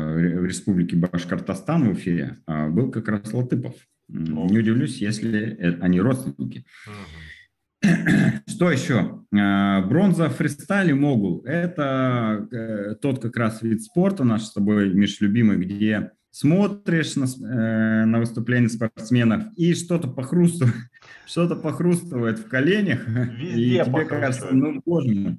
[0.41, 3.75] в республике Башкортостан в Уфе э, был как раз Латыпов.
[4.11, 4.49] Uh-huh.
[4.49, 6.65] Не удивлюсь, если э, они родственники.
[7.83, 8.33] Uh-huh.
[8.55, 9.25] Что еще?
[9.33, 11.43] Э, бронза в фристайле могул.
[11.45, 17.25] Это э, тот как раз вид спорта наш с тобой, Миш, любимый, где смотришь на,
[17.25, 20.77] э, на выступление спортсменов и что-то похрустывает,
[21.27, 25.39] что-то похрустывает в коленях, Везде и тебе кажется, ну, боже мой,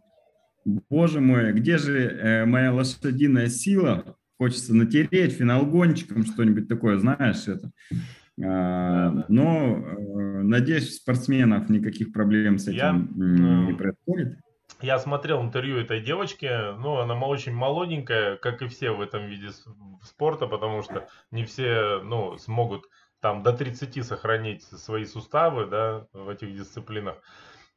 [0.89, 4.17] боже мой, где же э, моя лошадиная сила?
[4.38, 7.71] Хочется натереть финалгончиком что-нибудь такое, знаешь, это.
[8.43, 14.39] А, но, э, надеюсь, спортсменов никаких проблем с этим Я, не происходит.
[14.82, 19.50] Я смотрел интервью этой девочки, ну, она очень молоденькая, как и все в этом виде
[20.04, 22.86] спорта, потому что не все, ну, смогут
[23.21, 27.21] там до 30 сохранить свои суставы, да, в этих дисциплинах.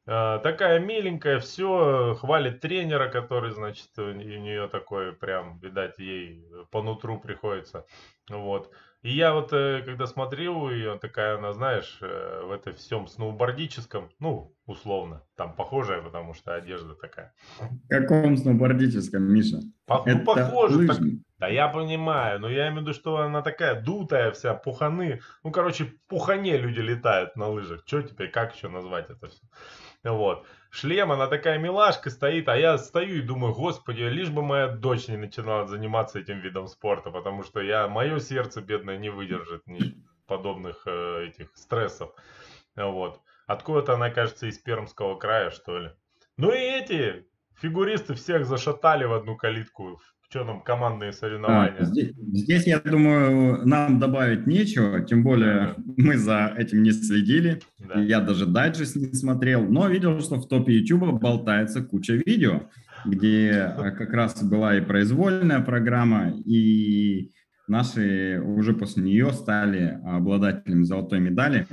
[0.07, 6.83] А, такая миленькая, все, хвалит тренера, который, значит, у нее такой прям, видать, ей по
[6.83, 7.87] нутру приходится,
[8.29, 8.73] вот.
[9.03, 14.11] И я вот, э, когда смотрел ее, такая она, знаешь, э, в этом всем сноубордическом,
[14.19, 17.33] ну, условно, там похожая, потому что одежда такая.
[17.61, 19.59] В каком сноубордическом, Миша?
[19.87, 20.89] По, ну, похоже.
[20.89, 20.99] Так,
[21.39, 25.21] да я понимаю, но я имею в виду, что она такая дутая вся, пуханы.
[25.45, 27.85] Ну, короче, пухане люди летают на лыжах.
[27.87, 29.43] Что теперь, как еще назвать это все?
[30.03, 30.45] Вот.
[30.71, 35.09] Шлем, она такая милашка стоит, а я стою и думаю, господи, лишь бы моя дочь
[35.09, 39.95] не начинала заниматься этим видом спорта, потому что я, мое сердце бедное не выдержит ни
[40.27, 42.13] подобных э, этих стрессов.
[42.77, 43.21] Вот.
[43.47, 45.91] Откуда-то она, кажется, из Пермского края, что ли.
[46.37, 47.27] Ну и эти
[47.57, 49.99] фигуристы всех зашатали в одну калитку
[50.31, 51.77] что там командные соревнования?
[51.79, 57.63] А, здесь, здесь, я думаю, нам добавить нечего, тем более мы за этим не следили.
[57.79, 57.99] Да.
[58.01, 62.69] Я даже дайджест не смотрел, но видел, что в топе YouTube болтается куча видео,
[63.07, 67.31] где а, как раз была и произвольная программа, и
[67.67, 71.67] наши уже после нее стали обладателями золотой медали.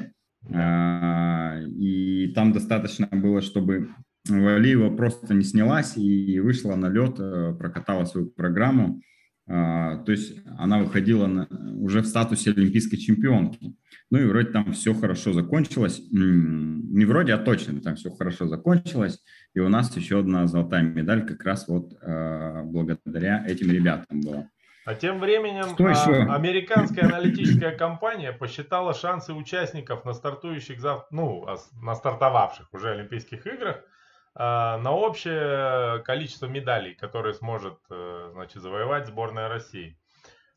[0.53, 3.89] А, и там достаточно было, чтобы
[4.29, 9.01] Валиева просто не снялась и вышла на лед, э, прокатала свою программу.
[9.47, 11.47] А, то есть она выходила на,
[11.79, 13.75] уже в статусе олимпийской чемпионки.
[14.09, 16.01] Ну и вроде там все хорошо закончилось.
[16.11, 19.21] Не вроде, а точно там все хорошо закончилось.
[19.53, 24.49] И у нас еще одна золотая медаль как раз вот э, благодаря этим ребятам была.
[24.85, 31.47] А тем временем а, американская аналитическая компания посчитала шансы участников на стартующих, ну,
[31.81, 33.94] на стартовавших уже Олимпийских играх а,
[34.37, 39.97] на общее количество медалей, которые сможет э, значит, завоевать сборная России.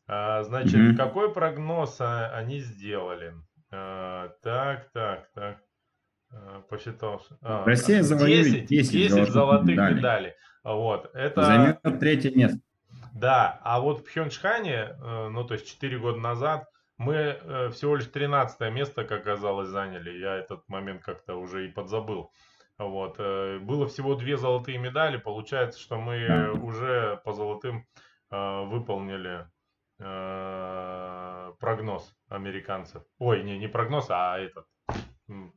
[0.05, 0.95] А, значит, mm-hmm.
[0.95, 3.35] какой прогноз а, они сделали?
[3.69, 5.57] Так, так, так.
[6.69, 7.21] Посчитал.
[7.41, 9.95] Россия завоюет 10, 10, 10 золотых, золотых медалей.
[9.95, 10.33] медалей.
[10.63, 11.43] Вот, это...
[11.43, 12.59] Займет третье место.
[13.13, 17.95] Да, а вот в Пхенчхане, э, ну то есть 4 года назад, Мы э, всего
[17.95, 20.19] лишь 13 место, как оказалось, заняли.
[20.19, 22.31] Я этот момент как-то уже и подзабыл.
[22.79, 23.17] Вот.
[23.19, 25.17] Э, было всего две золотые медали.
[25.17, 27.85] Получается, что мы уже по золотым
[28.31, 29.45] э, выполнили
[29.99, 33.03] э, прогноз американцев.
[33.19, 34.65] Ой, не, не прогноз, а этот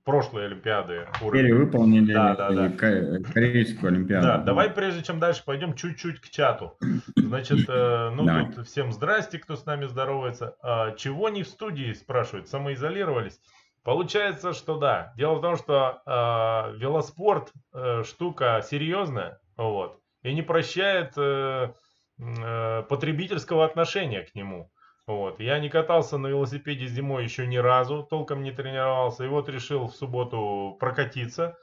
[0.04, 1.06] прошлой Олимпиады.
[1.20, 2.68] Перевыполнили да, да, да.
[2.70, 4.26] Корейскую Олимпиаду.
[4.26, 6.76] Да, давай прежде чем дальше пойдем чуть-чуть к чату.
[7.16, 8.52] Значит, ну Давай.
[8.52, 10.56] тут всем здрасте, кто с нами здоровается.
[10.60, 13.40] А, чего не в студии, спрашивают, самоизолировались?
[13.84, 15.12] Получается, что да.
[15.16, 21.72] Дело в том, что э, велоспорт э, штука серьезная, вот, и не прощает э,
[22.18, 24.70] э, потребительского отношения к нему.
[25.06, 25.40] Вот.
[25.40, 29.24] Я не катался на велосипеде зимой еще ни разу, толком не тренировался.
[29.24, 31.58] И вот решил в субботу прокатиться.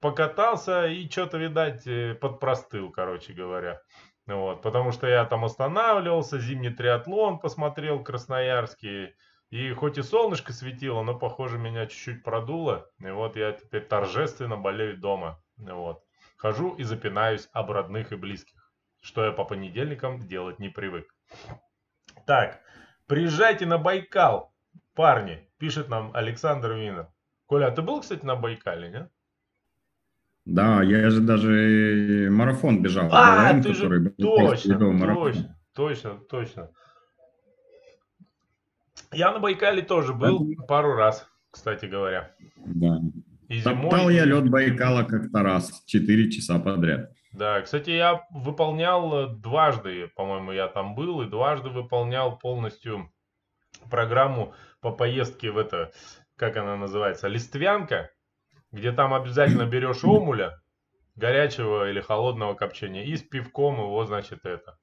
[0.00, 3.80] Покатался и что-то, видать, э, подпростыл, короче говоря.
[4.26, 4.60] Вот.
[4.62, 9.14] Потому что я там останавливался, зимний триатлон посмотрел, красноярский.
[9.54, 12.90] И хоть и солнышко светило, но, похоже, меня чуть-чуть продуло.
[12.98, 15.40] И вот я теперь торжественно болею дома.
[15.56, 16.02] Вот.
[16.36, 21.06] Хожу и запинаюсь об родных и близких, что я по понедельникам делать не привык.
[22.26, 22.62] Так,
[23.06, 24.52] приезжайте на Байкал,
[24.92, 27.06] парни, пишет нам Александр Винер.
[27.46, 29.12] Коля, а ты был, кстати, на Байкале, нет?
[30.46, 33.08] Да, я же даже марафон бежал.
[33.12, 36.70] А, ты же точно, точно, точно, точно.
[39.14, 40.62] Я на Байкале тоже был Это...
[40.62, 42.34] пару раз, кстати говоря.
[42.56, 43.00] Да.
[43.48, 43.90] И зимой...
[43.90, 47.10] Топтал я лед Байкала как-то раз, 4 часа подряд.
[47.32, 53.12] Да, кстати, я выполнял э, дважды, по-моему, я там был, и дважды выполнял полностью
[53.90, 55.90] программу по поездке в это,
[56.36, 58.10] как она называется, листвянка,
[58.70, 60.62] где там обязательно берешь омуля,
[61.16, 64.78] горячего или холодного копчения, и с пивком его, значит, это,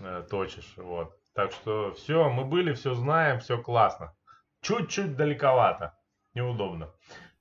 [0.00, 1.19] э, точишь, вот.
[1.34, 4.14] Так что все, мы были, все знаем, все классно.
[4.62, 5.96] Чуть-чуть далековато,
[6.34, 6.90] неудобно.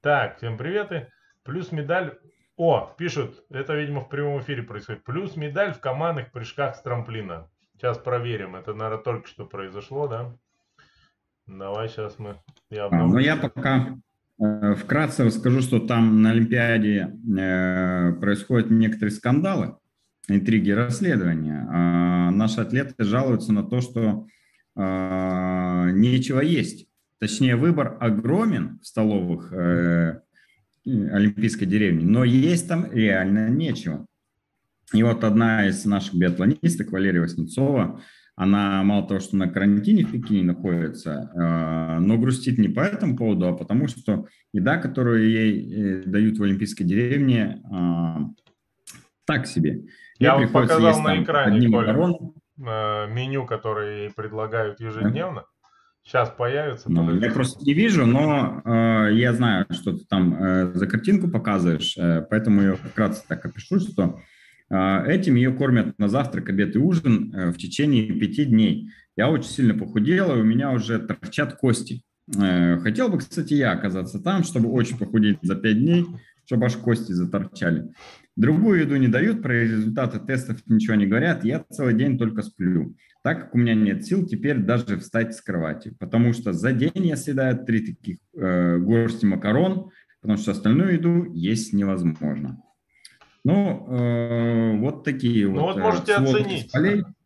[0.02, 1.12] Так, всем привет.
[1.44, 2.18] Плюс медаль
[2.60, 5.06] о, пишут, это, видимо, в прямом эфире происходит.
[5.06, 7.50] Плюс медаль в командных прыжках с трамплина.
[7.78, 8.58] Сейчас проверим.
[8.58, 10.36] Это, наверное, только что произошло, да?
[11.48, 12.36] Давай сейчас мы...
[12.70, 13.96] Я а, ну, я пока
[14.40, 19.78] э, вкратце расскажу, что там на Олимпиаде э, происходят некоторые скандалы,
[20.28, 21.68] интриги, расследования.
[21.72, 24.28] А наши атлеты жалуются на то, что
[24.76, 26.88] э, нечего есть.
[27.20, 30.22] Точнее, выбор огромен в столовых э,
[30.86, 34.06] Олимпийской деревни, но есть там реально нечего.
[34.94, 38.02] И вот одна из наших биатлонисток, Валерия Васнецова,
[38.36, 43.18] она мало того, что на карантине в Пекине находится, э, но грустит не по этому
[43.18, 48.16] поводу, а потому что еда, которую ей э, дают в Олимпийской деревне, э,
[49.30, 49.84] так себе.
[50.18, 51.94] Я вам показал на экране, Коля,
[53.08, 55.46] меню, которое предлагают ежедневно.
[56.04, 56.92] Сейчас появится.
[56.92, 61.28] Ну, я просто не вижу, но э, я знаю, что ты там э, за картинку
[61.30, 64.20] показываешь, э, поэтому я вкратце так опишу, что
[64.72, 68.90] э, этим ее кормят на завтрак, обед и ужин э, в течение пяти дней.
[69.16, 72.02] Я очень сильно похудела, и у меня уже торчат кости.
[72.36, 76.06] Э, хотел бы, кстати, я оказаться там, чтобы очень похудеть за пять дней,
[76.46, 77.90] чтобы аж кости заторчали.
[78.40, 82.96] Другую еду не дают, про результаты тестов ничего не говорят, я целый день только сплю.
[83.22, 86.92] Так как у меня нет сил теперь даже встать с кровати, потому что за день
[86.96, 92.64] я съедаю три таких э, горсти макарон, потому что остальную еду есть невозможно.
[93.44, 95.76] Ну, э, вот такие ну, вот.
[95.76, 96.72] вот можете оценить.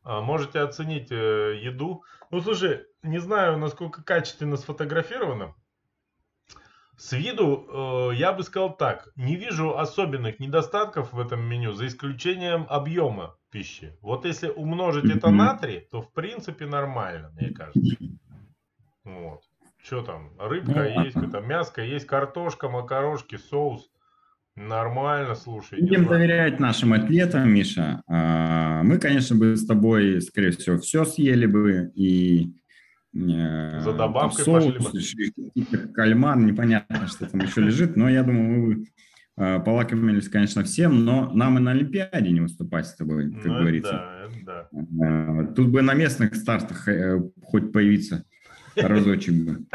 [0.02, 2.02] А, можете оценить э, еду.
[2.32, 5.54] Ну, слушай, не знаю, насколько качественно сфотографировано.
[6.98, 11.88] С виду э, я бы сказал так, не вижу особенных недостатков в этом меню, за
[11.88, 13.98] исключением объема пищи.
[14.02, 17.96] Вот если умножить это на 3, то в принципе нормально, мне кажется.
[19.04, 19.42] Вот.
[19.84, 20.32] Что там?
[20.40, 23.90] Рыбка ну, есть, это мяско есть, картошка, макарошки, соус.
[24.56, 25.82] Нормально, слушай.
[25.82, 28.04] Будем доверять нашим атлетам, Миша.
[28.08, 32.54] А, мы, конечно, бы с тобой, скорее всего, все съели бы и
[33.14, 35.34] За добавкой соус, пошли
[35.94, 38.88] кальмар, непонятно, что там еще лежит, но я думаю, мы
[39.38, 43.60] э, полакомились, конечно, всем, но нам и на Олимпиаде не выступать с тобой, как ну,
[43.60, 44.30] говорится.
[44.44, 45.44] Да, да.
[45.44, 46.88] Э, тут бы на местных стартах
[47.44, 48.26] хоть появиться
[48.76, 49.66] разочек бы.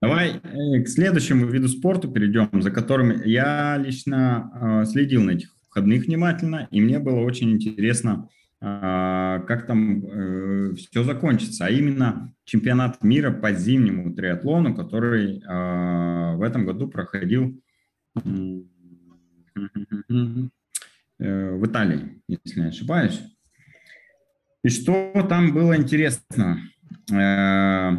[0.00, 6.66] Давай к следующему виду спорта перейдем, за которым я лично следил на этих выходных внимательно,
[6.70, 8.30] и мне было очень интересно
[8.60, 16.42] как там э, все закончится, а именно чемпионат мира по зимнему триатлону, который э, в
[16.42, 17.58] этом году проходил
[18.16, 18.60] э,
[21.18, 23.22] в Италии, если не ошибаюсь.
[24.62, 26.58] И что там было интересно?
[27.10, 27.90] э,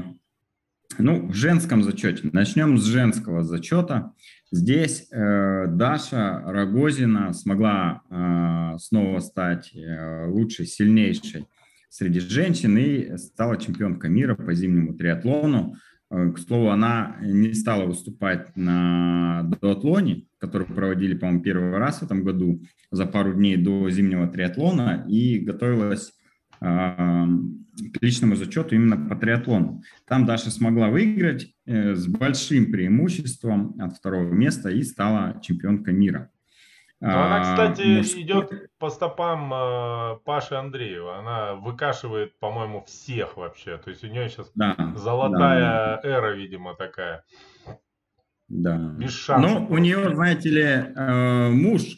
[0.98, 2.30] ну, в женском зачете.
[2.32, 4.14] Начнем с женского зачета.
[4.54, 11.48] Здесь э, Даша Рогозина смогла э, снова стать э, лучшей, сильнейшей
[11.90, 15.76] среди женщин и стала чемпионкой мира по зимнему триатлону.
[16.10, 22.04] Э, к слову, она не стала выступать на дуатлоне, который проводили, по-моему, первый раз в
[22.04, 26.12] этом году, за пару дней до зимнего триатлона, и готовилась
[27.90, 29.82] к личному зачету именно по триатлону.
[30.08, 36.32] Там Даша смогла выиграть э, с большим преимуществом от второго места и стала чемпионкой мира.
[37.00, 38.22] Она, а, кстати, Мужской...
[38.22, 41.18] идет по стопам э, Паши Андреева.
[41.18, 43.78] Она выкашивает, по-моему, всех вообще.
[43.78, 47.24] То есть у нее сейчас да, золотая да, эра, видимо, такая.
[48.48, 48.78] Да.
[49.00, 49.62] Без шансов.
[49.62, 51.98] Но у нее, знаете ли, э, муж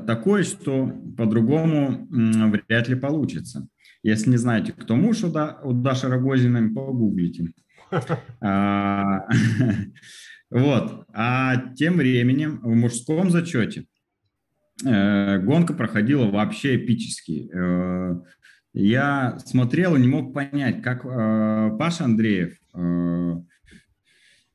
[0.00, 3.68] такой, что по-другому вряд ли получится.
[4.02, 7.52] Если не знаете, кто муж у, да, у Даши Рогозиной, погуглите.
[8.40, 9.26] А,
[10.50, 11.06] вот.
[11.12, 13.84] А тем временем в мужском зачете
[14.84, 17.50] э, гонка проходила вообще эпически.
[17.54, 18.18] Э,
[18.72, 22.56] я смотрел и не мог понять, как э, Паша Андреев,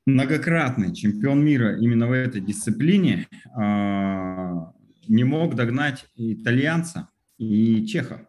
[0.07, 8.26] многократный чемпион мира именно в этой дисциплине, не мог догнать итальянца и чеха.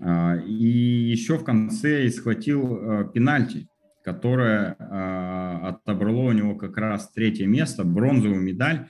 [0.00, 3.68] А, и еще в конце схватил э, пенальти,
[4.04, 8.88] которое а, отобрало у него как раз третье место, бронзовую медаль.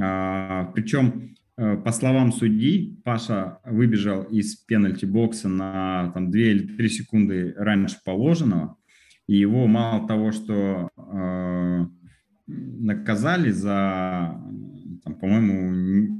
[0.00, 6.88] А, Причем, э, по словам судьи, Паша выбежал из пенальти-бокса на там, 2 или 3
[6.88, 8.76] секунды раньше положенного.
[9.28, 10.90] И его мало того, что
[12.46, 14.36] наказали за,
[15.04, 16.12] по-моему,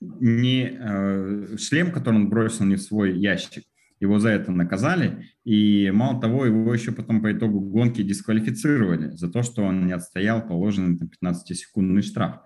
[0.00, 3.64] не э, шлем, который он бросил не в свой ящик.
[4.00, 9.28] Его за это наказали, и мало того, его еще потом по итогу гонки дисквалифицировали за
[9.28, 12.36] то, что он не отстоял положенный 15-секундный штраф.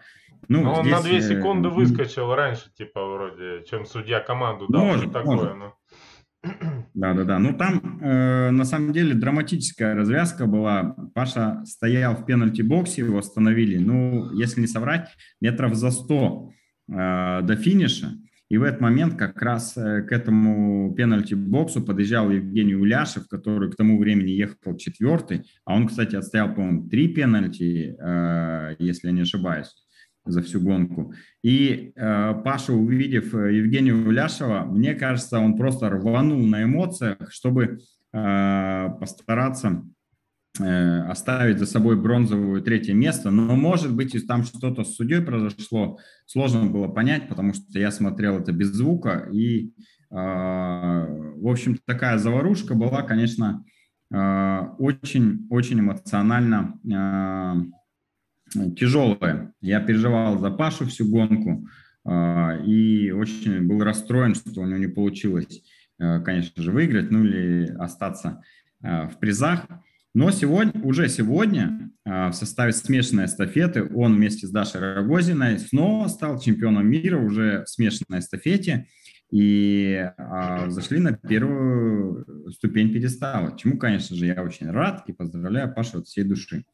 [0.49, 4.67] Ну, Но здесь, он на 2 э, секунды выскочил раньше, типа, вроде, чем судья команду
[4.67, 4.83] дал.
[4.83, 5.57] Может, такое, может.
[5.57, 5.75] Но...
[6.95, 7.39] Да, да, да.
[7.39, 10.97] Ну там э, на самом деле драматическая развязка была.
[11.15, 16.62] Паша стоял в пенальти-боксе, его остановили, ну, если не соврать, метров за 100 Э,
[16.93, 18.13] до финиша.
[18.53, 23.77] И в этот момент как раз э, к этому пенальти-боксу подъезжал Евгений Уляшев, который к
[23.77, 29.23] тому времени ехал четвертый, а он, кстати, отстоял, по-моему, три пенальти, э, если я не
[29.23, 29.75] ошибаюсь,
[30.27, 31.15] за всю гонку.
[31.43, 37.81] И Паша, увидев Евгения Уляшева, мне кажется, он просто рванул на эмоциях, чтобы
[38.13, 39.81] постараться Э,
[40.61, 46.67] оставить за собой бронзовое третье место, но может быть там что-то с судьей произошло, сложно
[46.67, 49.73] было понять, потому что я смотрел это без звука, и,
[50.11, 53.65] а, в общем такая заварушка была, конечно,
[54.11, 57.57] очень-очень а, эмоционально а,
[58.77, 59.55] тяжелая.
[59.63, 61.67] Я переживал за Пашу всю гонку
[62.05, 65.63] и очень был расстроен, что у него не получилось,
[65.97, 68.43] конечно же, выиграть, ну или остаться
[68.81, 69.67] в призах.
[70.15, 76.09] Но сегодня, уже сегодня а, в составе смешанной эстафеты он вместе с Дашей Рогозиной снова
[76.09, 78.89] стал чемпионом мира уже в смешанной эстафете
[79.31, 85.73] и а, зашли на первую ступень пьедестала, чему, конечно же, я очень рад и поздравляю
[85.73, 86.65] Пашу от всей души.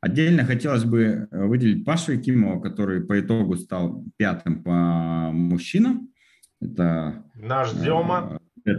[0.00, 6.10] Отдельно хотелось бы выделить Пашу Якимова, который по итогу стал пятым по мужчинам.
[6.60, 8.38] Это наш Зема.
[8.64, 8.70] Э,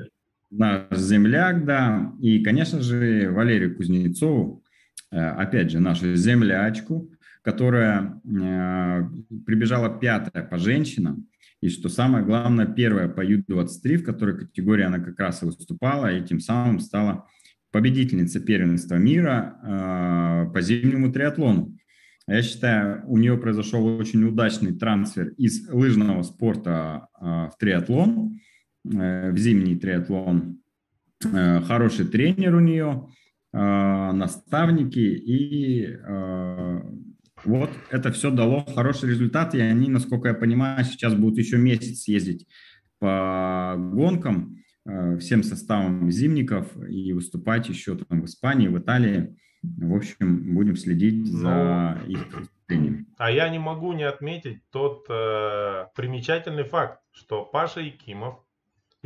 [0.50, 4.64] наш земляк, да, и, конечно же, Валерию Кузнецову,
[5.12, 9.10] э, опять же, нашу землячку, которая э,
[9.46, 11.28] прибежала пятая по женщинам,
[11.62, 16.14] и что самое главное, первая по Ю-23, в которой категории она как раз и выступала,
[16.14, 17.26] и тем самым стала
[17.72, 21.76] победительницей первенства мира э, по зимнему триатлону.
[22.28, 28.42] Я считаю, у нее произошел очень удачный трансфер из лыжного спорта в триатлон.
[28.94, 30.60] Э, в зимний триатлон.
[31.26, 33.08] Э, хороший тренер у нее,
[33.54, 35.98] э, наставники, и
[37.46, 42.08] вот это все дало хороший результат, и они, насколько я понимаю, сейчас будут еще месяц
[42.08, 42.48] ездить
[43.00, 44.58] по гонкам
[45.20, 49.38] всем составом зимников и выступать еще там в Испании, в Италии.
[49.62, 51.38] В общем, будем следить Но...
[51.40, 53.06] за их выступлением.
[53.18, 58.47] А я не могу не отметить тот э, примечательный факт, что Паша Якимов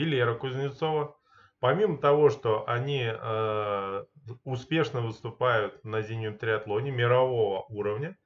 [0.02, 1.16] и Лера Кузнецова.
[1.60, 4.04] Помимо того, что они э,
[4.43, 8.18] успешно выступают на зимнем триатлоне мирового уровня,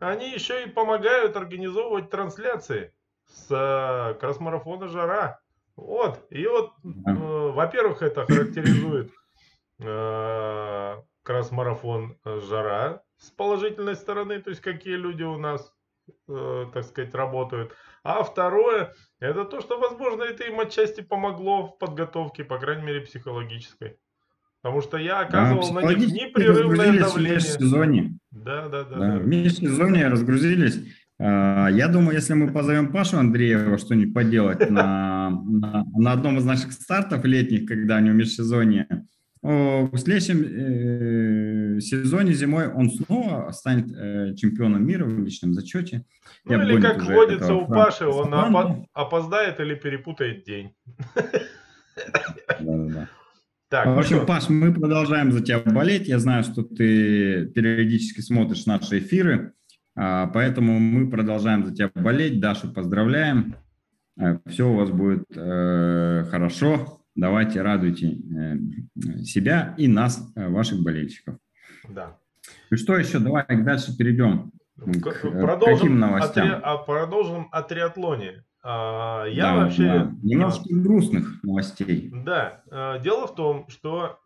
[0.00, 2.92] они еще и помогают организовывать трансляции
[3.26, 5.38] с э, кросс-марафона «Жара».
[5.76, 6.26] Вот.
[6.30, 6.90] И вот, э,
[7.54, 9.12] во-первых, это характеризует
[9.78, 15.72] э, как раз марафон жара с положительной стороны, то есть какие люди у нас,
[16.28, 17.72] э, так сказать, работают.
[18.04, 23.00] А второе, это то, что, возможно, это им отчасти помогло в подготовке, по крайней мере,
[23.00, 23.96] психологической.
[24.62, 27.38] Потому что я оказывал на них непрерывное давление.
[27.38, 28.18] В межсезонье.
[28.30, 28.98] Да, да, да, да.
[28.98, 29.18] да.
[29.18, 30.80] В межсезонье разгрузились.
[31.18, 36.44] А, я думаю, если мы позовем Пашу Андреева что-нибудь поделать на, на, на одном из
[36.44, 38.86] наших стартов летних, когда у него межсезонье,
[39.44, 46.06] в следующем э, сезоне зимой он снова станет э, чемпионом мира в личном зачете.
[46.46, 50.74] Ну или как водится у Паши, он опо- опоздает или перепутает день.
[52.58, 53.08] Да-да-да.
[53.68, 56.08] Так, в общем, ну Паш, мы продолжаем за тебя болеть.
[56.08, 59.52] Я знаю, что ты периодически смотришь наши эфиры,
[59.94, 62.40] а, поэтому мы продолжаем за тебя болеть.
[62.40, 63.56] Дашу поздравляем.
[64.18, 67.03] Э, Все у вас будет хорошо.
[67.14, 71.36] Давайте радуйте э, себя и нас, э, ваших болельщиков.
[71.88, 72.18] Да.
[72.70, 73.20] И что еще?
[73.20, 74.50] Давай дальше перейдем.
[74.76, 76.48] К, э, продолжим, каким новостям?
[76.50, 78.44] О, а продолжим о триатлоне.
[78.64, 79.82] А, я да, вообще...
[79.84, 80.12] Да.
[80.22, 82.10] Немножко грустных новостей.
[82.12, 82.62] Да.
[83.04, 84.18] Дело в том, что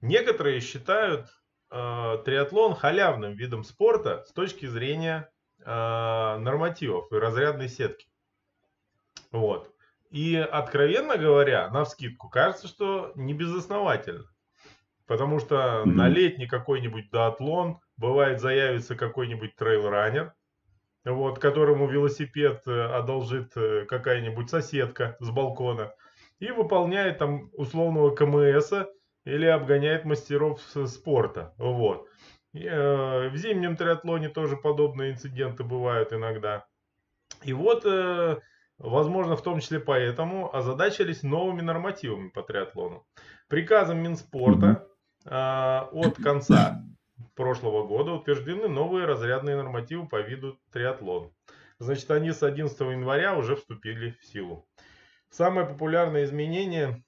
[0.00, 1.26] некоторые считают
[1.70, 5.28] триатлон халявным видом спорта с точки зрения
[5.64, 8.06] нормативов и разрядной сетки.
[9.32, 9.74] Вот.
[10.10, 14.26] И, откровенно говоря, на вскидку, кажется, что не безосновательно.
[15.06, 15.84] Потому что mm-hmm.
[15.86, 20.32] на летний какой-нибудь дуатлон бывает заявится какой-нибудь трейл-раннер,
[21.04, 25.92] вот, которому велосипед э, одолжит э, какая-нибудь соседка с балкона
[26.40, 28.88] и выполняет там условного КМСа
[29.24, 31.54] или обгоняет мастеров спорта.
[31.58, 32.08] Вот.
[32.52, 36.66] И, э, в зимнем триатлоне тоже подобные инциденты бывают иногда.
[37.42, 38.40] И вот э,
[38.80, 43.06] Возможно, в том числе поэтому озадачились новыми нормативами по триатлону.
[43.46, 44.88] Приказом Минспорта
[45.26, 46.82] э, от конца
[47.34, 51.30] прошлого года утверждены новые разрядные нормативы по виду триатлон.
[51.78, 54.66] Значит, они с 11 января уже вступили в силу.
[55.28, 57.04] Самое популярное изменение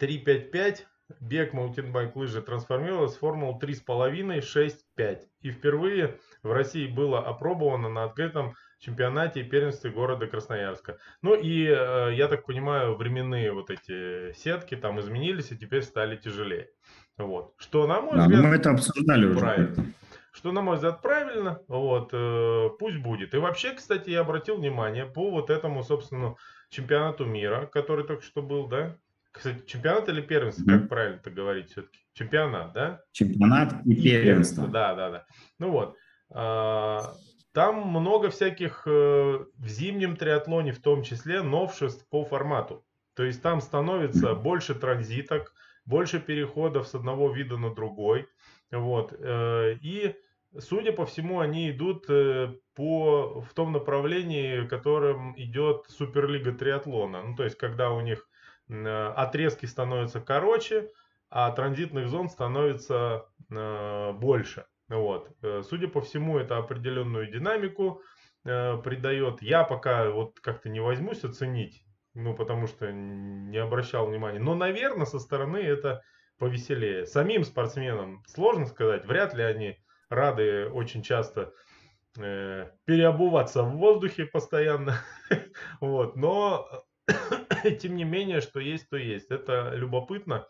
[0.00, 0.86] 3.5.5
[1.20, 8.04] бег маунтинбайк лыжи трансформировалась в формулу 3.5 6.5 и впервые в России было опробовано на
[8.04, 10.98] открытом чемпионате и первенстве города Красноярска.
[11.22, 16.16] Ну и, э, я так понимаю, временные вот эти сетки там изменились и теперь стали
[16.16, 16.68] тяжелее.
[17.16, 17.54] Вот.
[17.58, 19.72] Что, на мой да, взгляд, мы это обсуждали правильно.
[19.72, 19.92] уже.
[20.32, 21.60] Что, на мой взгляд, правильно.
[21.68, 23.34] Вот, э, пусть будет.
[23.34, 26.34] И вообще, кстати, я обратил внимание по вот этому, собственно,
[26.68, 28.96] чемпионату мира, который только что был, да?
[29.30, 30.80] Кстати, чемпионат или первенство, mm-hmm.
[30.80, 32.00] как правильно это говорить все-таки?
[32.14, 33.00] Чемпионат, да?
[33.12, 34.66] Чемпионат и, и первенство.
[34.66, 35.26] Да, да, да.
[35.58, 35.96] Ну вот.
[37.52, 42.84] Там много всяких э, в зимнем триатлоне, в том числе, новшеств по формату.
[43.14, 45.52] То есть там становится больше транзиток,
[45.84, 48.26] больше переходов с одного вида на другой.
[48.70, 49.12] Вот.
[49.18, 50.16] Э, и,
[50.58, 57.22] судя по всему, они идут э, по, в том направлении, которым идет Суперлига триатлона.
[57.22, 58.26] Ну, то есть, когда у них
[58.68, 60.90] отрезки становятся короче,
[61.28, 64.64] а транзитных зон становится больше.
[64.88, 65.30] Вот.
[65.42, 68.02] Э, судя по всему, это определенную динамику
[68.44, 69.42] э, придает.
[69.42, 74.38] Я пока вот как-то не возьмусь оценить, ну, потому что не обращал внимания.
[74.38, 76.02] Но, наверное, со стороны это
[76.38, 77.06] повеселее.
[77.06, 79.78] Самим спортсменам сложно сказать, вряд ли они
[80.08, 81.52] рады очень часто
[82.18, 84.96] э, переобуваться в воздухе постоянно.
[85.80, 86.16] вот.
[86.16, 86.68] Но,
[87.80, 89.30] тем не менее, что есть, то есть.
[89.30, 90.46] Это любопытно.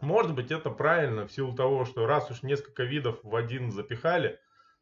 [0.00, 4.38] Может быть, это правильно в силу того, что раз уж несколько видов в один запихали,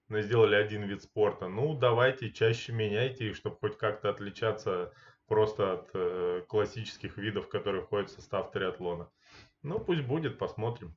[0.08, 4.92] сделали один вид спорта, ну давайте чаще меняйте их, чтобы хоть как-то отличаться
[5.26, 9.08] просто от э, классических видов, которые входят в состав триатлона.
[9.62, 10.94] Ну пусть будет, посмотрим.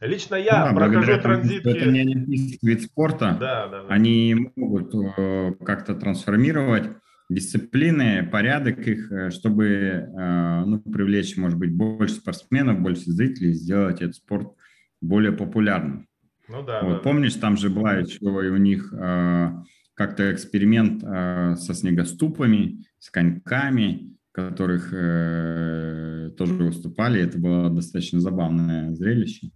[0.00, 1.68] Лично я да, прохожу транзитки.
[1.68, 3.36] Это не олимпийский вид спорта.
[3.38, 3.88] Да, да, да.
[3.88, 6.88] Они могут э, как-то трансформировать
[7.34, 14.02] дисциплины, порядок их, э, чтобы э, ну, привлечь, может быть, больше спортсменов, больше зрителей, сделать
[14.02, 14.52] этот спорт
[15.00, 16.06] более популярным.
[16.48, 16.82] Ну да.
[16.82, 19.50] Вот, да помнишь, там же была еще и у них э,
[19.94, 27.20] как-то эксперимент со снегоступами, с коньками, которых тоже выступали.
[27.20, 29.50] Это было достаточно забавное зрелище.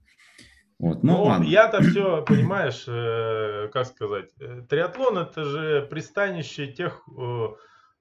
[0.78, 7.02] Вот, ну, ну я-то все, понимаешь, э, как сказать, э, триатлон это же пристанище тех,
[7.08, 7.48] э,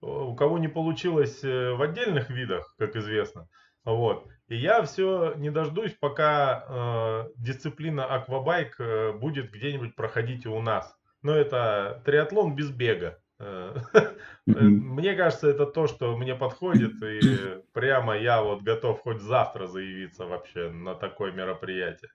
[0.02, 3.48] у кого не получилось э, в отдельных видах, как известно.
[3.86, 4.28] Вот.
[4.50, 10.96] И я все не дождусь, пока э, дисциплина аквабайк э, будет где-нибудь проходить у нас.
[11.22, 13.20] Но это триатлон без бега.
[14.46, 20.26] Мне кажется, это то, что мне подходит, и прямо я вот готов хоть завтра заявиться
[20.26, 22.12] вообще на такое мероприятие.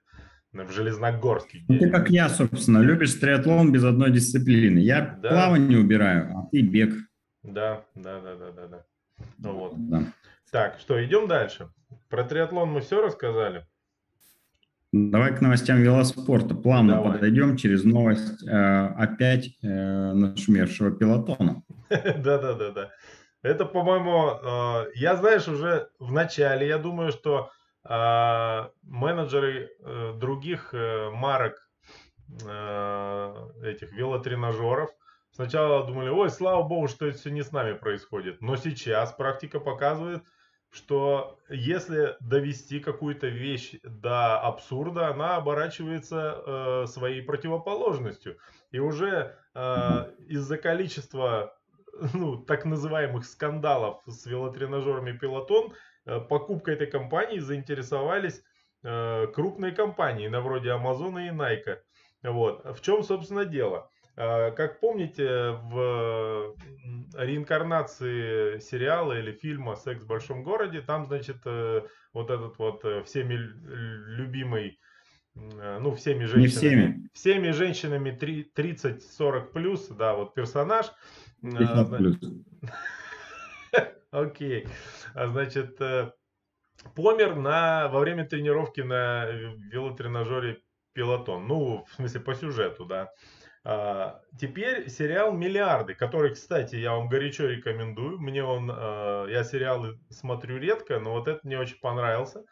[0.53, 1.63] В Железногорске.
[1.69, 4.79] Ну, ты как я, собственно, любишь триатлон без одной дисциплины.
[4.79, 5.29] Я да.
[5.29, 6.93] плавание убираю, а ты бег.
[7.41, 8.67] Да, да, да, да, да.
[8.67, 8.85] да.
[9.37, 9.73] Ну вот.
[9.77, 10.03] Да.
[10.51, 11.69] Так, что, идем дальше.
[12.09, 13.65] Про триатлон мы все рассказали.
[14.91, 16.53] Давай к новостям велоспорта.
[16.53, 17.13] Плавно Давай.
[17.13, 19.67] подойдем через новость э, опять э,
[20.13, 21.63] нашумевшего пилотона.
[21.89, 22.71] Да-да-да.
[22.71, 22.89] да.
[23.41, 27.51] Это, по-моему, э, я, знаешь, уже в начале, я думаю, что
[27.83, 31.55] менеджеры э, других э, марок
[32.45, 34.91] э, этих велотренажеров
[35.31, 38.41] сначала думали, ой, слава богу, что это все не с нами происходит.
[38.41, 40.23] Но сейчас практика показывает,
[40.69, 48.37] что если довести какую-то вещь до абсурда, она оборачивается э, своей противоположностью.
[48.71, 51.57] И уже э, из-за количества
[52.13, 55.73] ну, так называемых скандалов с велотренажерами Пилотон,
[56.05, 58.43] покупкой этой компании заинтересовались
[58.83, 61.77] э, крупные компании, на вроде Амазона и Nike.
[62.23, 62.65] Вот.
[62.65, 63.89] В чем, собственно, дело?
[64.17, 66.55] А, как помните, в
[67.13, 71.81] реинкарнации сериала или фильма «Секс в большом городе», там, значит, э,
[72.13, 74.79] вот этот вот э, всеми любимый,
[75.35, 77.09] э, ну, всеми женщинами, всеми.
[77.13, 78.09] всеми женщинами
[78.55, 80.87] 30-40 плюс, да, вот персонаж.
[81.41, 82.17] плюс.
[84.11, 84.67] Окей.
[85.13, 85.79] А, значит,
[86.95, 90.61] помер на, во время тренировки на велотренажере
[90.93, 91.47] пилотон.
[91.47, 93.11] Ну, в смысле, по сюжету, да.
[93.63, 98.19] А, теперь сериал «Миллиарды», который, кстати, я вам горячо рекомендую.
[98.19, 102.43] Мне он, а, я сериалы смотрю редко, но вот этот мне очень понравился.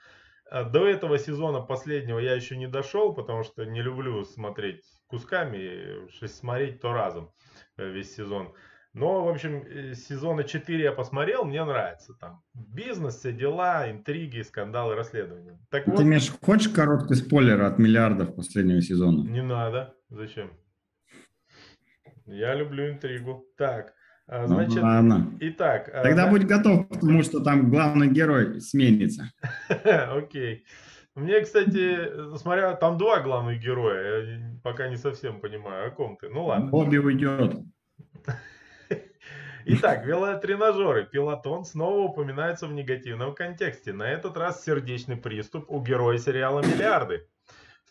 [0.49, 6.07] А, до этого сезона последнего я еще не дошел, потому что не люблю смотреть кусками,
[6.27, 7.31] смотреть то разом
[7.77, 8.53] э, весь сезон.
[8.93, 12.13] Но, в общем, э, сезона 4 я посмотрел, мне нравится.
[12.19, 15.59] Там бизнес, все дела, интриги, скандалы, расследования.
[15.69, 16.03] Так Ты, вот...
[16.03, 19.27] Миш, хочешь короткий спойлер от миллиардов последнего сезона?
[19.29, 19.93] Не надо.
[20.09, 20.51] Зачем?
[22.25, 23.45] Я люблю интригу.
[23.57, 23.93] Так,
[24.27, 25.37] а, ну, значит, ну, ладно.
[25.39, 25.89] итак.
[25.91, 26.31] А, Тогда да...
[26.31, 29.31] будь готов, потому что там главный герой сменится.
[29.69, 30.65] Окей.
[31.15, 36.29] Мне, кстати, смотря, там два главных героя, я пока не совсем понимаю, о ком ты.
[36.29, 36.69] Ну ладно.
[36.69, 37.55] Бобби уйдет.
[39.71, 41.05] Итак, велотренажеры.
[41.05, 43.93] Пилотон снова упоминается в негативном контексте.
[43.93, 47.27] На этот раз сердечный приступ у героя сериала «Миллиарды».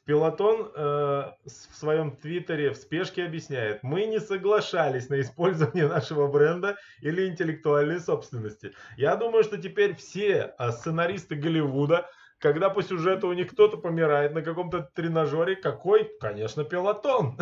[0.05, 6.79] Пилотон э, в своем твиттере в спешке объясняет, мы не соглашались на использование нашего бренда
[7.01, 8.73] или интеллектуальной собственности.
[8.97, 14.35] Я думаю, что теперь все а, сценаристы Голливуда, когда по сюжету у них кто-то помирает
[14.35, 16.11] на каком-то тренажере, какой?
[16.21, 17.37] Конечно, пилотон.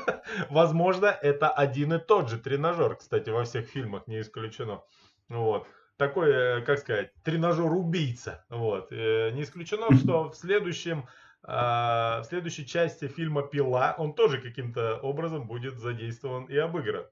[0.50, 4.82] Возможно, это один и тот же тренажер, кстати, во всех фильмах не исключено.
[5.28, 8.44] Вот такой, э, как сказать, тренажер-убийца.
[8.48, 8.90] Вот.
[8.90, 11.06] Э, не исключено, что в следующем
[11.42, 17.04] а, в следующей части фильма «Пила» он тоже каким-то образом будет задействован и обыгран.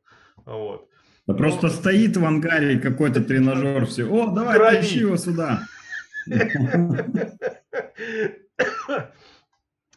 [0.45, 0.89] Вот.
[1.27, 4.05] Да просто стоит в ангаре какой-то тренажер все.
[4.05, 5.63] О, давай, тащи его сюда.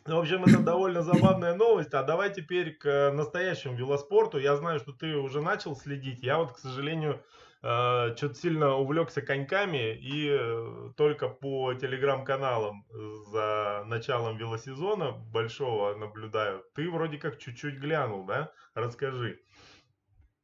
[0.06, 1.94] В общем, это довольно забавная новость.
[1.94, 4.40] А давай теперь к настоящему велоспорту.
[4.40, 6.24] Я знаю, что ты уже начал следить.
[6.24, 7.24] Я вот, к сожалению,
[7.62, 12.86] э, что-то сильно увлекся коньками и э, только по телеграм-каналам
[13.32, 16.64] за началом велосезона большого наблюдаю.
[16.74, 18.52] Ты вроде как чуть-чуть глянул, да?
[18.74, 19.40] Расскажи.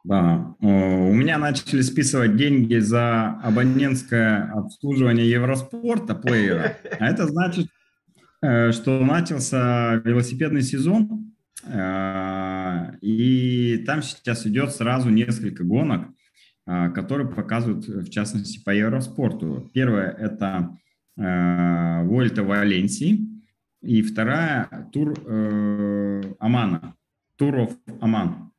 [0.07, 6.77] Да, у меня начали списывать деньги за абонентское обслуживание Евроспорта плеера.
[6.99, 7.67] А это значит,
[8.41, 11.33] Э, что начался велосипедный сезон,
[11.63, 16.09] э, и там сейчас идет сразу несколько гонок,
[16.67, 19.69] э, которые показывают, в частности, по Евроспорту.
[19.73, 20.77] Первое– это
[21.15, 23.27] Вольта Валенсии,
[23.81, 25.17] и вторая– тур
[26.37, 26.95] Амана,
[27.37, 28.51] Туров Аман.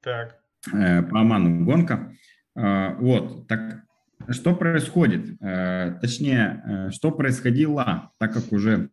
[0.00, 0.43] Так.
[0.70, 2.12] По Аману гонка.
[2.54, 3.84] Вот, так
[4.30, 5.36] что происходит?
[5.42, 8.88] Э, точнее, э, что происходило, так как уже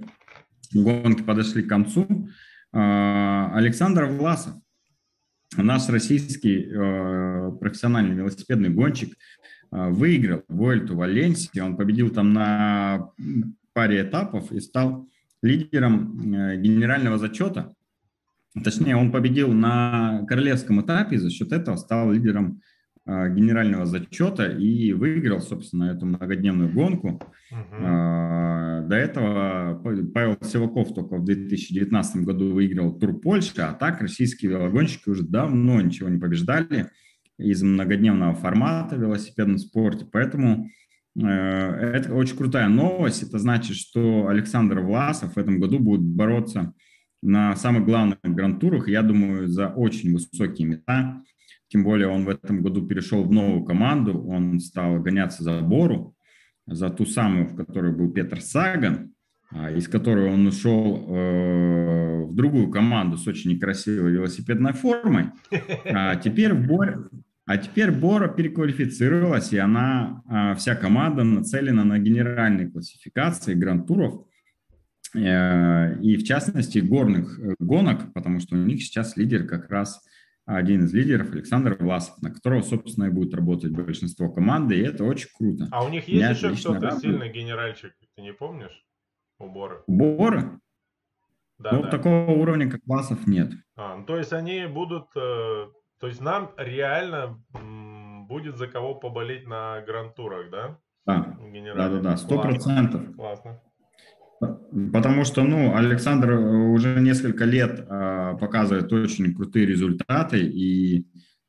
[0.73, 2.29] гонки подошли к концу.
[2.73, 4.55] Э, Александр Власов,
[5.55, 6.63] наш российский
[7.59, 9.17] профессиональный велосипедный гонщик,
[9.69, 11.59] выиграл Вуэльту Валенсии.
[11.59, 13.09] Он победил там на
[13.73, 15.09] паре этапов и стал
[15.41, 17.73] лидером генерального зачета.
[18.63, 22.61] Точнее, он победил на королевском этапе и за счет этого стал лидером
[23.05, 27.19] генерального зачета и выиграл, собственно, эту многодневную гонку.
[27.51, 27.81] Угу.
[27.81, 29.81] До этого
[30.13, 35.81] Павел Сиваков только в 2019 году выиграл Тур Польши, а так российские велогонщики уже давно
[35.81, 36.89] ничего не побеждали
[37.37, 40.05] из многодневного формата в велосипедном спорте.
[40.11, 40.69] Поэтому
[41.19, 43.23] э, это очень крутая новость.
[43.23, 46.73] Это значит, что Александр Власов в этом году будет бороться
[47.21, 51.21] на самых главных гран-турах, я думаю, за очень высокие места.
[51.67, 56.15] Тем более он в этом году перешел в новую команду, он стал гоняться за Бору,
[56.67, 59.13] за ту самую, в которой был Петр Саган,
[59.51, 65.31] а, из которой он ушел э, в другую команду с очень некрасивой велосипедной формой.
[65.85, 66.97] А теперь в Боре,
[67.45, 74.25] а теперь Бора переквалифицировалась, и она, а, вся команда нацелена на генеральные классификации гран-туров,
[75.13, 80.05] и в частности горных э, гонок, потому что у них сейчас лидер как раз
[80.45, 85.03] один из лидеров, Александр Власов, на которого, собственно, и будет работать большинство команды, и это
[85.03, 85.67] очень круто.
[85.71, 87.01] А у них есть Меня еще кто-то радует.
[87.01, 88.85] сильный генеральчик, ты не помнишь?
[89.39, 89.83] У Бора?
[89.87, 90.59] У Бора?
[91.59, 91.89] Да, ну, да.
[91.89, 93.51] такого уровня, как Власов, нет.
[93.75, 95.67] А, ну, то есть они будут э,
[96.01, 97.39] то есть нам реально
[98.27, 100.79] будет за кого поболеть на грантурах, да?
[101.05, 101.37] Да,
[101.75, 103.15] да, да, да, сто процентов.
[103.15, 103.61] Классно.
[104.41, 111.03] Потому что, ну, Александр уже несколько лет э, показывает очень крутые результаты, и э,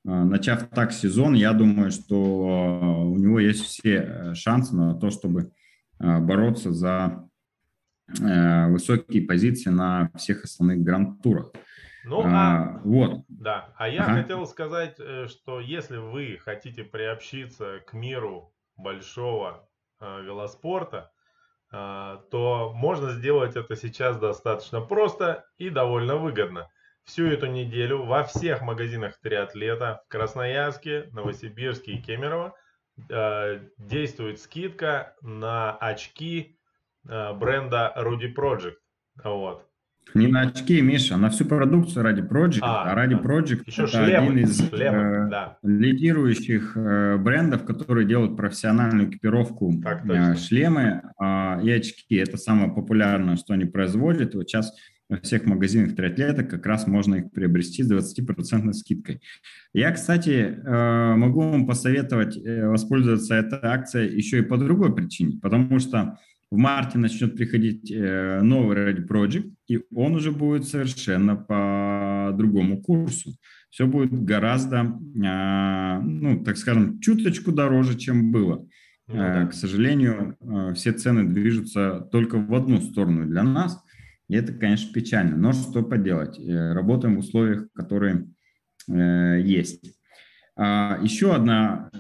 [0.05, 5.11] начав так сезон, я думаю, что э, у него есть все э, шансы на то,
[5.11, 5.53] чтобы
[6.01, 7.27] э, бороться за
[8.21, 11.53] э, высокие позиции на всех основных гранд-турах.
[12.05, 13.25] Ну, а, а вот.
[13.29, 14.23] Да, а я ага.
[14.23, 19.67] хотел сказать, э, что если вы хотите приобщиться к миру большого
[20.01, 21.11] э, велоспорта,
[21.73, 26.69] то можно сделать это сейчас достаточно просто и довольно выгодно.
[27.05, 32.55] Всю эту неделю во всех магазинах триатлета в Красноярске, Новосибирске и Кемерово
[33.09, 36.59] э, действует скидка на очки
[37.09, 38.77] э, бренда Rudy Project.
[39.25, 39.67] Вот.
[40.15, 42.59] Не на очки, Миша, на всю продукцию ради Project.
[42.63, 43.15] А, а ради.
[43.15, 45.59] Project Еще это шлемы, один из шлемы, э, да.
[45.63, 49.73] лидирующих э, брендов, которые делают профессиональную экипировку.
[49.83, 52.17] Так, э, шлемы э, и очки.
[52.17, 54.35] Это самое популярное, что они производят.
[54.35, 54.73] Вот сейчас
[55.13, 59.21] во всех магазинах триатлета как раз можно их приобрести с 20% скидкой.
[59.75, 65.39] Я, кстати, э, могу вам посоветовать э, воспользоваться этой акцией еще и по другой причине,
[65.41, 66.19] потому что
[66.53, 72.83] в марте начнет приходить э, новый Ready Project, и он уже будет совершенно по другому
[72.83, 73.33] курсу.
[73.71, 78.69] Все будет гораздо, а, ну, так скажем, чуточку дороже, чем было.
[79.09, 79.47] Ну, да.
[79.47, 83.83] К сожалению, э, все цены движутся только в одну сторону для нас,
[84.29, 85.39] и это, конечно, печально.
[85.39, 86.39] Но что поделать?
[86.39, 88.29] Э, работаем в условиях, которые
[88.89, 89.97] есть.
[90.57, 91.91] А, еще одна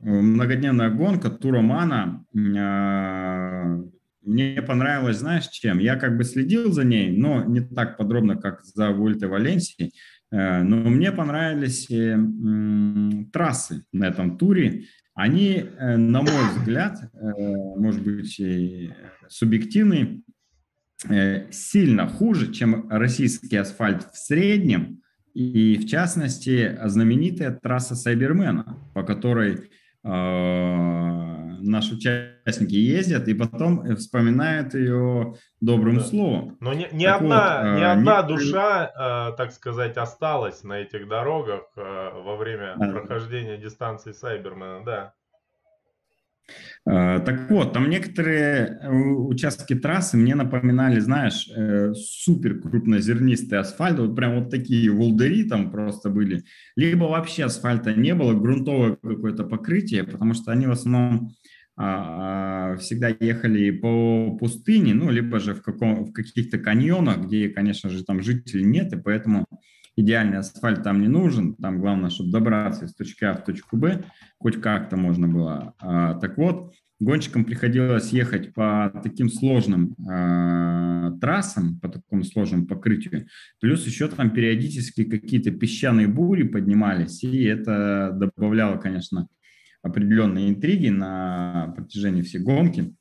[0.00, 3.80] многодневная гонка Туромана а,
[4.22, 5.78] мне понравилось, знаешь, чем?
[5.78, 9.94] Я как бы следил за ней, но не так подробно, как за Вольте Валенсией,
[10.30, 12.18] э, но мне понравились э,
[13.32, 14.84] трассы на этом туре.
[15.14, 17.10] Они, э, на мой взгляд,
[17.76, 18.40] может быть,
[19.28, 20.22] субъективные,
[21.50, 25.00] сильно хуже, чем российский асфальт в среднем,
[25.32, 29.70] и в частности знаменитая трасса Сайбермена, по которой
[30.02, 36.04] наши участники ездят и потом вспоминают ее добрым да.
[36.04, 36.56] словом.
[36.60, 38.28] Но не, не одна, вот, не а, одна не...
[38.28, 45.14] душа, а, так сказать, осталась на этих дорогах во время а, прохождения дистанции Сайбермена, да.
[46.86, 53.98] Э, так вот, там некоторые э, участки трассы мне напоминали, знаешь, э, супер крупнозернистый асфальт,
[53.98, 56.42] вот прям вот такие волдыри там просто были,
[56.76, 61.32] либо вообще асфальта не было, грунтовое какое-то покрытие, потому что они в основном
[61.82, 67.48] а, а, всегда ехали по пустыне, ну, либо же в, каком, в каких-то каньонах, где,
[67.48, 69.46] конечно же, там жителей нет, и поэтому
[69.96, 74.04] идеальный асфальт там не нужен, там главное, чтобы добраться из точки А в точку Б,
[74.38, 75.74] хоть как-то можно было.
[75.80, 83.26] А, так вот, гонщикам приходилось ехать по таким сложным э, трассам, по такому сложному покрытию,
[83.60, 89.28] плюс еще там периодически какие-то песчаные бури поднимались, и это добавляло, конечно,
[89.82, 92.94] определенные интриги на протяжении всей гонки.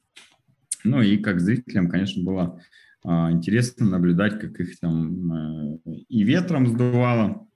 [0.85, 2.59] Ну и как зрителям, конечно, было а,
[3.31, 5.79] интересно наблюдать, как их там э,
[6.09, 7.47] и ветром сдувало,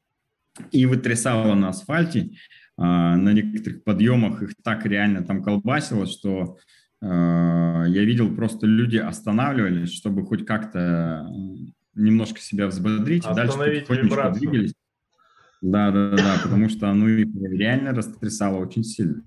[0.71, 2.31] и вытрясало на асфальте.
[2.75, 6.57] А, на некоторых подъемах их так реально там колбасило, что
[7.01, 11.27] а, я видел, просто люди останавливались, чтобы хоть как-то
[11.93, 14.73] немножко себя взбодрить, и дальше потихонечку двигались.
[15.61, 19.23] Да, да, да, потому что оно их реально растрясало очень сильно.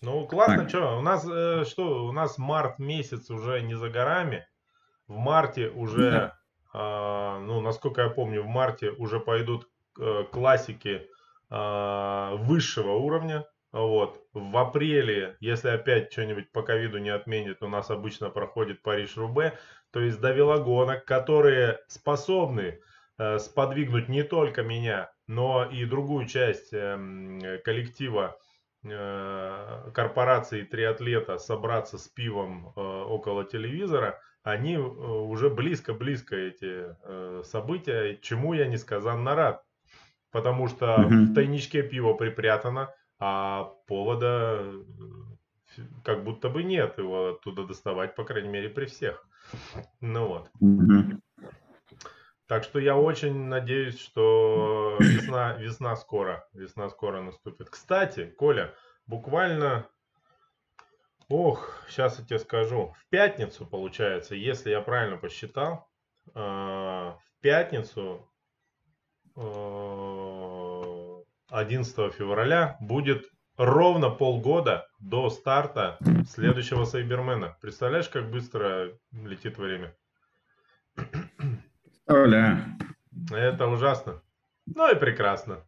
[0.00, 0.68] Ну, классно, так.
[0.68, 4.46] что, у нас, э, что, у нас март месяц уже не за горами,
[5.08, 6.10] в марте уже,
[6.72, 7.38] да.
[7.38, 9.68] э, ну, насколько я помню, в марте уже пойдут
[9.98, 11.08] э, классики
[11.50, 14.22] э, высшего уровня, вот.
[14.32, 19.58] В апреле, если опять что-нибудь по ковиду не отменит, у нас обычно проходит Париж-Рубе,
[19.90, 22.80] то есть до велогонок, которые способны
[23.18, 28.38] э, сподвигнуть не только меня, но и другую часть э, коллектива
[29.92, 38.18] корпорации триатлета собраться с пивом э, около телевизора, они э, уже близко-близко эти э, события,
[38.20, 39.62] чему я несказанно рад.
[40.30, 44.82] Потому что в тайничке пиво припрятано, а повода э,
[46.04, 49.26] как будто бы нет его оттуда доставать, по крайней мере, при всех.
[50.00, 50.50] Ну вот.
[52.48, 57.68] Так что я очень надеюсь, что весна, весна скоро, весна скоро наступит.
[57.68, 58.74] Кстати, Коля,
[59.06, 59.86] буквально,
[61.28, 65.90] ох, сейчас я тебе скажу, в пятницу получается, если я правильно посчитал,
[66.34, 68.26] э, в пятницу
[69.36, 77.58] э, 11 февраля будет ровно полгода до старта следующего Сайбермена.
[77.60, 79.94] Представляешь, как быстро летит время?
[82.08, 82.64] Представляю.
[83.30, 84.22] Это ужасно.
[84.64, 85.58] Ну и прекрасно.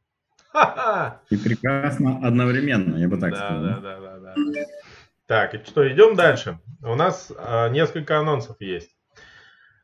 [1.29, 3.63] И прекрасно одновременно, я бы так да, сказал.
[3.63, 4.35] Да, да, да, да.
[5.27, 6.59] Так, и что, идем дальше.
[6.83, 8.97] У нас а, несколько анонсов есть.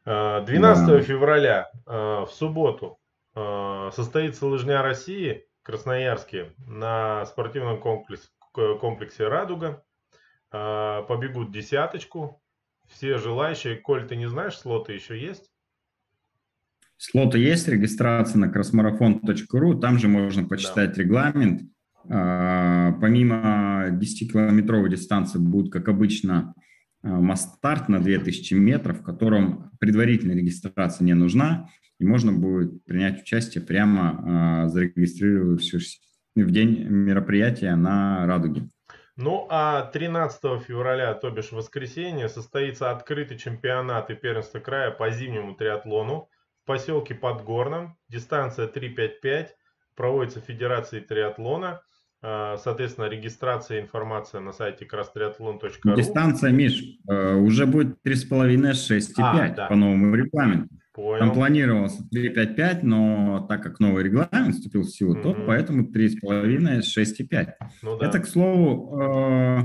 [0.05, 1.01] 12 а, да.
[1.03, 2.99] февраля а, в субботу
[3.35, 9.85] а, состоится лыжня России Красноярске на спортивном комплексе, комплексе «Радуга».
[10.51, 12.43] А, побегут десяточку.
[12.89, 13.77] Все желающие.
[13.77, 15.53] Коль, ты не знаешь, слоты еще есть?
[16.99, 21.03] Слоты есть, регистрация на кросмарафон.ру, там же можно почитать да.
[21.03, 21.63] регламент.
[22.09, 26.55] А, помимо 10-километровой дистанции будет, как обычно,
[27.03, 31.69] а, масс-старт на 2000 метров, в котором предварительная регистрация не нужна
[31.99, 36.01] и можно будет принять участие прямо э, зарегистрировавшись
[36.35, 38.69] в день мероприятия на «Радуге».
[39.17, 45.55] Ну а 13 февраля, то бишь воскресенье, состоится открытый чемпионат и первенство края по зимнему
[45.55, 46.29] триатлону
[46.67, 47.97] поселке Подгорном.
[48.09, 49.57] Дистанция 355,
[49.95, 51.81] проводится Федерацией триатлона.
[52.23, 55.95] А, соответственно, регистрация, информация на сайте крастриатлон.ру.
[55.97, 59.67] Дистанция, Миш, э, уже будет 3,5, 6,5 а, да.
[59.67, 60.75] по новому регламенту.
[60.93, 61.21] Понял.
[61.21, 65.23] Там планировалось 3,5,5, но так как новый регламент вступил в силу, mm-hmm.
[65.23, 67.53] то поэтому 3,5, 6,5.
[67.83, 68.07] Ну, да.
[68.07, 69.63] Это, к слову, э,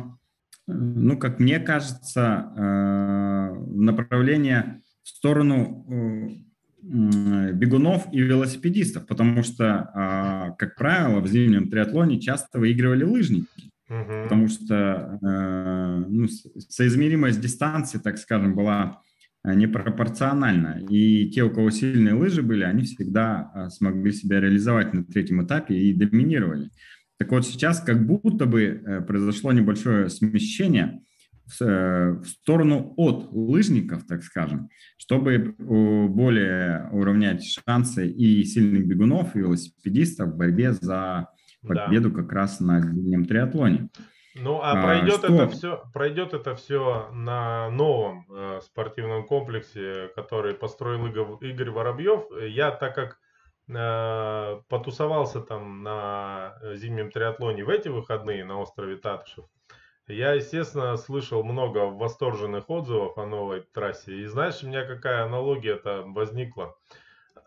[0.67, 5.85] ну, как мне кажется, э, направление в сторону
[6.81, 13.71] бегунов и велосипедистов, потому что, э, как правило, в зимнем триатлоне часто выигрывали лыжники.
[13.89, 14.23] Угу.
[14.23, 19.01] Потому что э, ну, соизмеримость дистанции, так скажем, была
[19.43, 20.81] Э, непропорционально.
[20.89, 25.43] И те, у кого сильные лыжи были, они всегда э, смогли себя реализовать на третьем
[25.43, 26.69] этапе и доминировали.
[27.17, 31.01] Так вот сейчас как будто бы э, произошло небольшое смещение
[31.59, 40.29] в сторону от лыжников, так скажем, чтобы более уравнять шансы и сильных бегунов, и велосипедистов
[40.29, 41.27] в борьбе за
[41.67, 42.21] победу да.
[42.21, 43.89] как раз на зимнем триатлоне.
[44.35, 45.33] Ну, а, а пройдет что?
[45.33, 52.23] это все, пройдет это все на новом э, спортивном комплексе, который построил Игорь, Игорь Воробьев.
[52.41, 53.19] Я так как
[53.67, 59.45] э, потусовался там на зимнем триатлоне в эти выходные на острове Татышев,
[60.11, 64.17] я, естественно, слышал много восторженных отзывов о новой трассе.
[64.17, 66.75] И знаешь, у меня какая аналогия то возникла?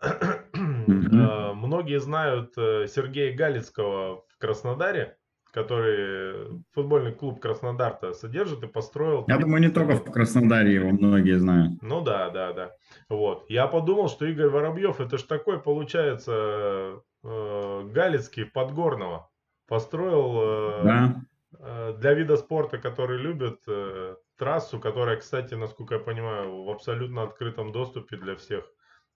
[0.01, 1.53] Mm-hmm.
[1.53, 5.17] Многие знают э, Сергея Галицкого в Краснодаре
[5.55, 9.23] который футбольный клуб Краснодар-то содержит и построил.
[9.29, 11.81] Я думаю, не только в Краснодаре его многие знают.
[11.81, 12.71] Ну да, да, да.
[13.07, 13.45] Вот.
[13.47, 19.29] Я подумал, что Игорь Воробьев, это ж такой, получается, э, Галицкий Подгорного.
[19.65, 21.21] Построил э, да.
[21.59, 27.23] Э, для вида спорта, который любит, э, трассу, которая, кстати, насколько я понимаю, в абсолютно
[27.23, 28.65] открытом доступе для всех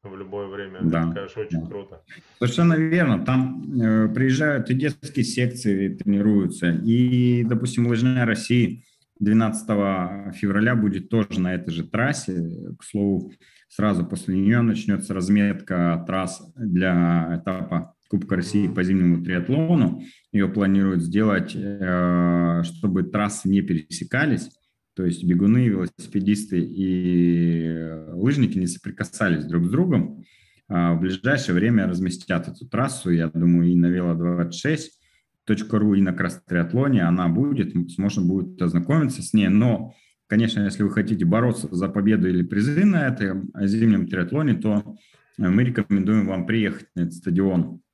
[0.04, 0.80] в любое время.
[0.82, 1.04] Да.
[1.04, 1.68] Это, конечно, очень да.
[1.68, 2.02] круто.
[2.38, 3.26] Совершенно верно.
[3.26, 6.70] Там э, приезжают и детские секции тренируются.
[6.70, 8.86] И, допустим, лыжная России
[9.20, 12.76] 12 февраля будет тоже на этой же трассе.
[12.80, 13.34] К слову,
[13.68, 20.02] сразу после нее начнется разметка трасс для этапа Кубка России по зимнему триатлону.
[20.32, 24.50] Ее планируют сделать, э, чтобы трассы не пересекались.
[24.96, 30.24] То есть бегуны, велосипедисты и лыжники не соприкасались друг с другом.
[30.68, 37.28] в ближайшее время разместят эту трассу, я думаю, и на Вело26.ру, и на Кросс-триатлоне она
[37.28, 39.96] будет, можно будет ознакомиться с ней, но,
[40.28, 44.96] конечно, если вы хотите бороться за победу или призы на этом зимнем триатлоне, то
[45.38, 47.62] мы рекомендуем вам приехать на этот стадион.
[47.62, 47.89] Э,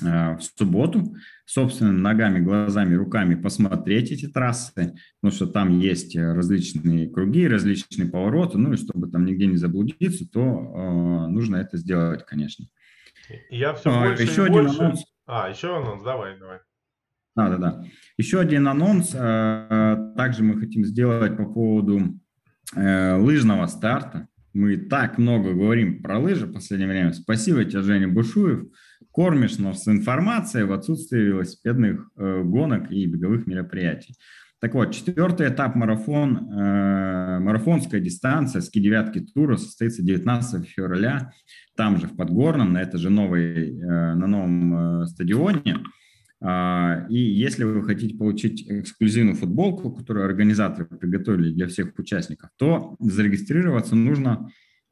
[0.00, 7.48] в субботу, собственно, ногами, глазами, руками посмотреть эти трассы, потому что там есть различные круги,
[7.48, 12.66] различные повороты, ну и чтобы там нигде не заблудиться, то э, нужно это сделать, конечно.
[13.50, 14.80] Я все а, больше еще и один больше...
[14.80, 15.04] анонс.
[15.26, 16.58] А, еще анонс, давай, давай.
[17.36, 17.84] Да, да, да.
[18.16, 19.14] Еще один анонс.
[19.14, 22.20] Э, также мы хотим сделать по поводу
[22.74, 24.28] э, лыжного старта.
[24.52, 27.12] Мы так много говорим про лыжи в последнее время.
[27.12, 28.64] Спасибо тебе, Женя Бушуев
[29.12, 34.14] кормишь нас информацией в отсутствии велосипедных э, гонок и беговых мероприятий.
[34.60, 41.32] Так вот, четвертый этап марафон, э, марафонская дистанция ски девятки тура состоится 19 февраля,
[41.76, 45.78] там же в Подгорном, на это же новый, э, на новом э, стадионе.
[46.42, 52.96] Э, и если вы хотите получить эксклюзивную футболку, которую организаторы приготовили для всех участников, то
[53.00, 54.50] зарегистрироваться нужно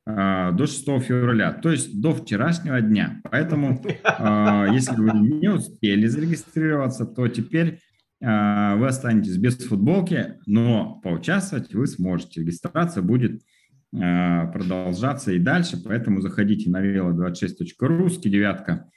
[0.09, 3.21] до 6 февраля, то есть до вчерашнего дня.
[3.31, 7.81] Поэтому, а, если вы не успели зарегистрироваться, то теперь
[8.23, 12.41] а, вы останетесь без футболки, но поучаствовать вы сможете.
[12.41, 13.43] Регистрация будет
[13.91, 18.91] продолжаться и дальше, поэтому заходите на velo26.ru, девятка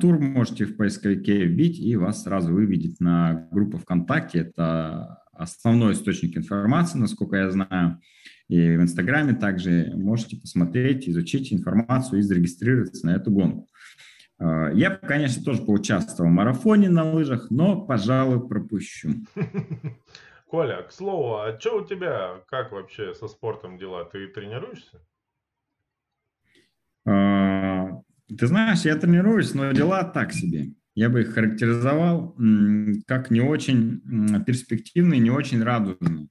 [0.00, 4.38] тур можете в поисковике вбить, и вас сразу выведет на группу ВКонтакте.
[4.38, 8.00] Это основной источник информации, насколько я знаю.
[8.48, 13.68] И в Инстаграме также можете посмотреть, изучить информацию и зарегистрироваться на эту гонку.
[14.38, 19.10] А, я, конечно, тоже поучаствовал в марафоне на лыжах, но, пожалуй, пропущу.
[20.48, 24.04] Коля, к слову, а что у тебя, как вообще со спортом дела?
[24.04, 25.00] Ты тренируешься?
[27.06, 30.72] А, ты знаешь, я тренируюсь, но дела так себе.
[30.94, 32.36] Я бы их характеризовал
[33.06, 34.00] как не очень
[34.44, 36.28] перспективные, не очень радужные.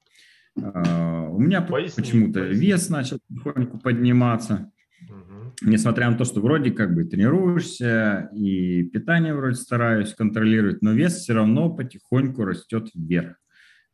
[0.61, 4.71] А, у меня почему-то вес начал потихоньку подниматься.
[5.09, 5.69] Угу.
[5.71, 11.15] Несмотря на то, что вроде как бы тренируешься и питание вроде стараюсь контролировать, но вес
[11.15, 13.37] все равно потихоньку растет вверх.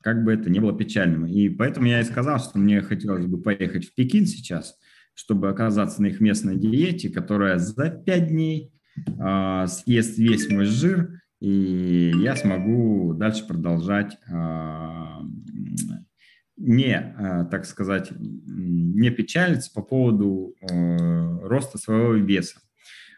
[0.01, 1.25] Как бы это ни было печальным.
[1.25, 4.75] И поэтому я и сказал, что мне хотелось бы поехать в Пекин сейчас,
[5.13, 8.71] чтобы оказаться на их местной диете, которая за 5 дней
[9.05, 15.03] э, съест весь мой жир, и я смогу дальше продолжать э,
[16.59, 22.59] не, э, так сказать, не печалиться по поводу э, роста своего веса.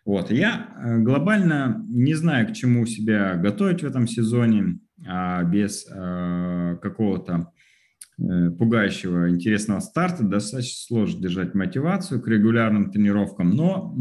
[0.06, 0.32] Вот.
[0.32, 7.52] Я э, глобально не знаю, к чему себя готовить в этом сезоне, а без какого-то
[8.60, 13.98] пугающего интересного старта достаточно сложно держать мотивацию к регулярным тренировкам, но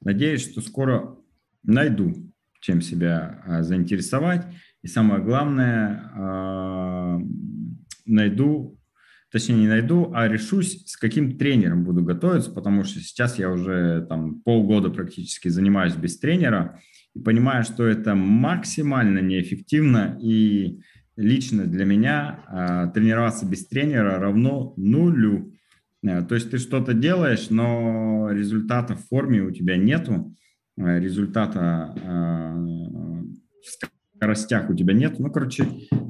[0.00, 1.14] надеюсь, что скоро
[1.62, 2.14] найду,
[2.60, 4.46] чем себя заинтересовать.
[4.80, 7.20] И самое главное,
[8.08, 8.78] найду,
[9.30, 14.06] точнее не найду, а решусь, с каким тренером буду готовиться, потому что сейчас я уже
[14.08, 16.80] там полгода практически занимаюсь без тренера
[17.14, 20.80] и понимаю, что это максимально неэффективно и
[21.16, 25.52] лично для меня э, тренироваться без тренера равно нулю.
[26.04, 30.34] Э, то есть ты что-то делаешь, но результата в форме у тебя нету,
[30.76, 31.94] э, результата
[34.18, 35.18] скоростях у тебя нет.
[35.18, 35.64] Ну, короче,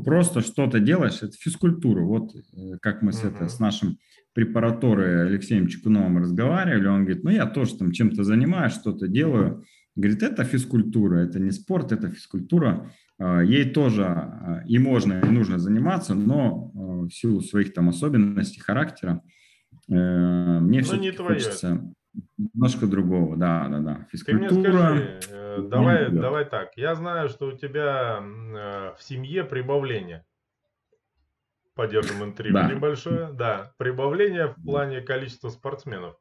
[0.05, 2.03] просто что-то делаешь, это физкультура.
[2.03, 3.99] Вот э, как мы с, это, с нашим
[4.33, 9.65] препараторой Алексеем Чекуновым разговаривали, он говорит, ну, я тоже там чем-то занимаюсь, что-то делаю.
[9.95, 12.91] Говорит, это физкультура, это не спорт, это физкультура.
[13.19, 17.89] А, ей тоже а, и можно, и нужно заниматься, но а, в силу своих там
[17.89, 19.23] особенностей характера
[19.89, 19.93] э,
[20.61, 21.93] мне все-таки хочется
[22.37, 24.07] немножко другого, да, да, да.
[24.11, 24.49] Физкультура.
[24.49, 26.77] Ты мне скажи, э, давай, ну, давай так.
[26.77, 30.25] Я знаю, что у тебя э, в семье прибавление.
[31.75, 32.69] Поддержим интригу да.
[32.69, 33.31] небольшое.
[33.33, 36.17] Да, прибавление в плане количества спортсменов.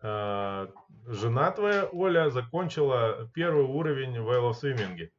[0.00, 0.68] Э,
[1.06, 5.12] жена твоя, Оля, закончила первый уровень в велосвиминге.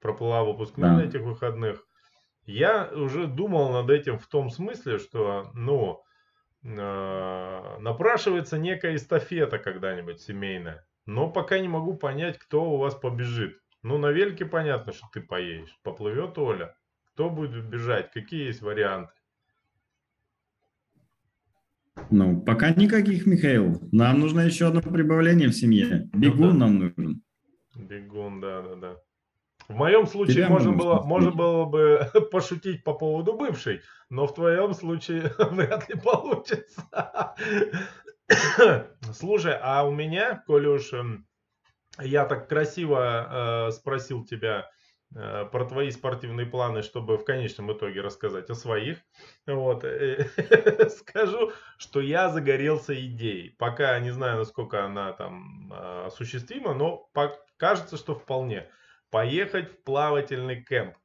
[0.00, 0.96] Проплыла выпускной да.
[0.96, 1.84] на этих выходных.
[2.46, 6.02] Я уже думал над этим в том смысле, что, ну,
[6.62, 10.86] напрашивается некая эстафета когда-нибудь семейная.
[11.06, 13.58] Но пока не могу понять, кто у вас побежит.
[13.82, 15.78] Ну, на велике понятно, что ты поедешь.
[15.82, 16.76] Поплывет Оля.
[17.12, 18.12] Кто будет бежать?
[18.12, 19.12] Какие есть варианты?
[22.10, 23.80] Ну, пока никаких, Михаил.
[23.92, 26.08] Нам нужно еще одно прибавление в семье.
[26.12, 26.58] Бегун ну, да.
[26.58, 27.22] нам нужен.
[27.74, 28.96] Бегун, да, да, да.
[29.70, 34.34] В моем случае Тебя можно было, можно было бы пошутить по поводу бывшей, но в
[34.34, 37.36] твоем случае вряд ли получится.
[39.14, 41.24] Слушай, а у меня, коли уж эм,
[42.00, 44.68] я так красиво э, спросил тебя
[45.14, 48.98] э, про твои спортивные планы, чтобы в конечном итоге рассказать о своих.
[49.46, 49.84] Вот.
[49.84, 50.28] Э,
[50.90, 53.50] скажу, что я загорелся идеей.
[53.50, 57.08] Пока не знаю, насколько она там э, осуществима, но
[57.56, 58.68] кажется, что вполне.
[59.10, 60.96] Поехать в плавательный кемп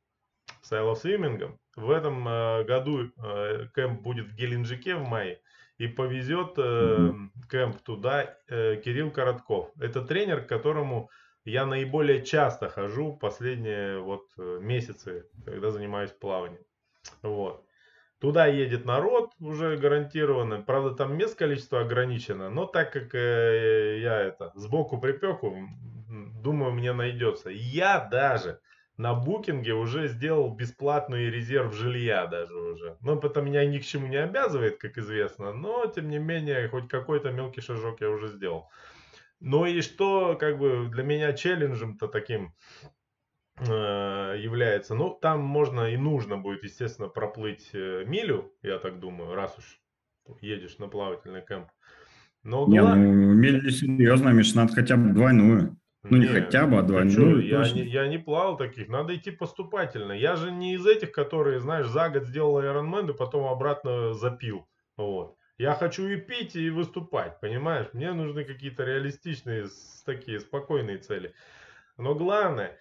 [0.62, 1.60] с айлосвимингом.
[1.76, 5.42] В этом э, году э, кемп будет в Геленджике в мае.
[5.78, 7.12] И повезет э,
[7.50, 9.72] кемп туда э, Кирилл Коротков.
[9.80, 11.10] Это тренер, к которому
[11.44, 16.64] я наиболее часто хожу последние вот э, месяцы, когда занимаюсь плаванием.
[17.22, 17.66] Вот.
[18.20, 20.62] Туда едет народ уже гарантированно.
[20.62, 22.50] Правда, там мест количество ограничено.
[22.50, 25.54] Но так как э, я это сбоку припеку,
[26.42, 27.50] думаю, мне найдется.
[27.50, 28.60] Я даже
[28.98, 32.98] на букинге уже сделал бесплатный резерв жилья даже уже.
[33.02, 36.88] Ну, это меня ни к чему не обязывает, как известно, но, тем не менее, хоть
[36.88, 38.70] какой-то мелкий шажок я уже сделал.
[39.42, 42.54] Ну и что, как бы, для меня челленджем-то таким
[43.62, 49.58] является, ну, там можно и нужно будет, естественно, проплыть э, милю, я так думаю, раз
[49.58, 49.82] уж
[50.42, 51.70] едешь на плавательный кемп.
[52.44, 55.78] Но Не, ну, милю серьезно, Миш, надо хотя бы двойную.
[56.04, 57.04] Ну, не, не хотя бы, а два.
[57.04, 60.12] Ну, я, не, я не плавал таких, надо идти поступательно.
[60.12, 64.68] Я же не из этих, которые, знаешь, за год сделал Ironman и потом обратно запил.
[64.98, 65.36] Вот.
[65.58, 67.88] Я хочу и пить, и выступать, понимаешь?
[67.94, 69.66] Мне нужны какие-то реалистичные,
[70.06, 71.34] такие спокойные цели.
[71.98, 72.78] Но главное,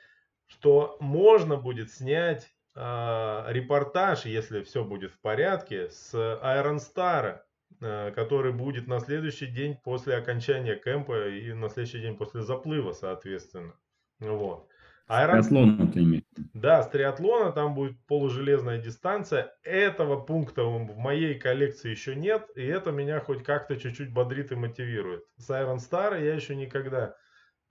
[0.46, 7.40] что можно будет снять э, репортаж, если все будет в порядке, с Iron Star
[7.80, 12.92] Э, который будет на следующий день после окончания кемпа и на следующий день после заплыва,
[12.92, 13.74] соответственно.
[14.20, 14.68] Вот.
[15.06, 15.42] Айрон...
[15.42, 16.22] С триатлона ты имеешь?
[16.54, 19.52] Да, с триатлона там будет полужелезная дистанция.
[19.62, 24.54] Этого пункта в моей коллекции еще нет, и это меня хоть как-то чуть-чуть бодрит и
[24.54, 25.24] мотивирует.
[25.36, 27.16] С Iron Star я еще никогда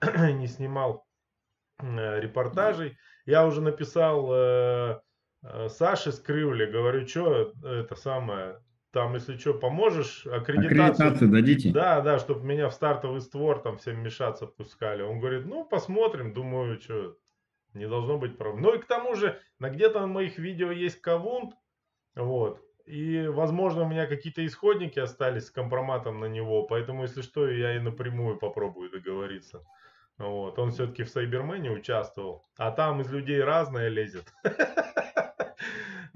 [0.00, 1.06] не снимал
[1.80, 2.96] репортажей.
[3.26, 5.00] Я уже написал э,
[5.42, 8.60] э, Саше Скрывле, говорю, что это самое,
[8.92, 10.84] там, если что, поможешь, аккредитацию.
[10.84, 11.72] Аккредитацию дадите?
[11.72, 15.02] Да, да, чтобы меня в стартовый створ там всем мешаться пускали.
[15.02, 17.16] Он говорит, ну, посмотрим, думаю, что,
[17.72, 18.62] не должно быть проблем.
[18.62, 21.54] Ну и к тому же, на где-то на моих видео есть кавунт,
[22.14, 27.48] вот, и, возможно, у меня какие-то исходники остались с компроматом на него, поэтому, если что,
[27.48, 29.64] я и напрямую попробую договориться.
[30.18, 34.32] Вот, он все-таки в Сайбермене участвовал, а там из людей разное лезет.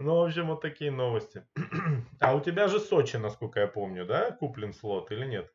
[0.00, 1.42] Ну, в общем, вот такие новости.
[2.20, 5.52] А у тебя же Сочи, насколько я помню, да, куплен слот или нет?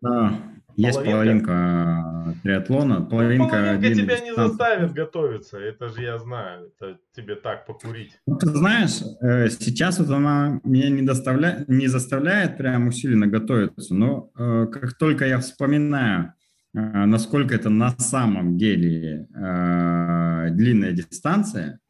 [0.00, 0.32] Да,
[0.76, 3.44] есть половинка триатлона, половинка...
[3.44, 8.18] Ну, половинка тебя не заставит готовиться, это же я знаю, это тебе так покурить.
[8.26, 13.94] Ну, ты знаешь, э, сейчас вот она меня не, доставляет, не заставляет прям усиленно готовиться,
[13.94, 16.37] но э, как только я вспоминаю, э,
[16.74, 21.80] насколько это на самом деле длинная дистанция,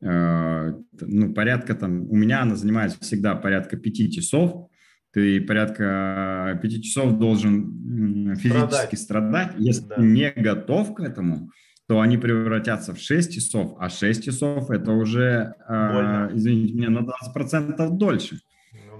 [0.00, 4.68] Э, ну, порядка там, у меня она занимает всегда порядка пяти часов,
[5.12, 9.54] ты порядка пяти часов должен физически страдать, страдать.
[9.58, 9.96] если да.
[9.98, 11.50] не готов к этому,
[11.88, 17.00] то они превратятся в 6 часов, а 6 часов это уже, э, извините меня, на
[17.00, 18.38] 20% дольше.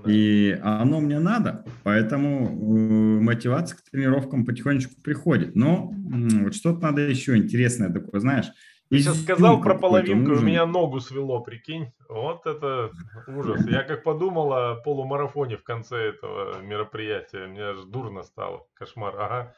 [0.09, 5.55] И оно мне надо, поэтому э, мотивация к тренировкам потихонечку приходит.
[5.55, 8.47] Но вот что-то надо еще интересное такое, знаешь,
[8.91, 11.93] ты сейчас сказал про половинку, у меня ногу свело, прикинь.
[12.09, 12.91] Вот это
[13.27, 13.67] ужас.
[13.67, 17.47] Я как подумал о полумарафоне в конце этого мероприятия.
[17.49, 18.67] Мне аж дурно стало.
[18.75, 19.15] Кошмар.
[19.19, 19.55] Ага.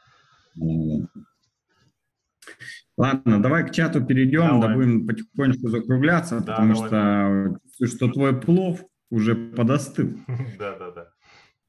[2.97, 4.67] Ладно, давай к чату перейдем, давай.
[4.67, 7.55] да будем потихонечку закругляться, да, потому давай.
[7.69, 8.81] что, что твой плов
[9.11, 10.09] уже подостыл.
[10.57, 11.11] Да, да, да.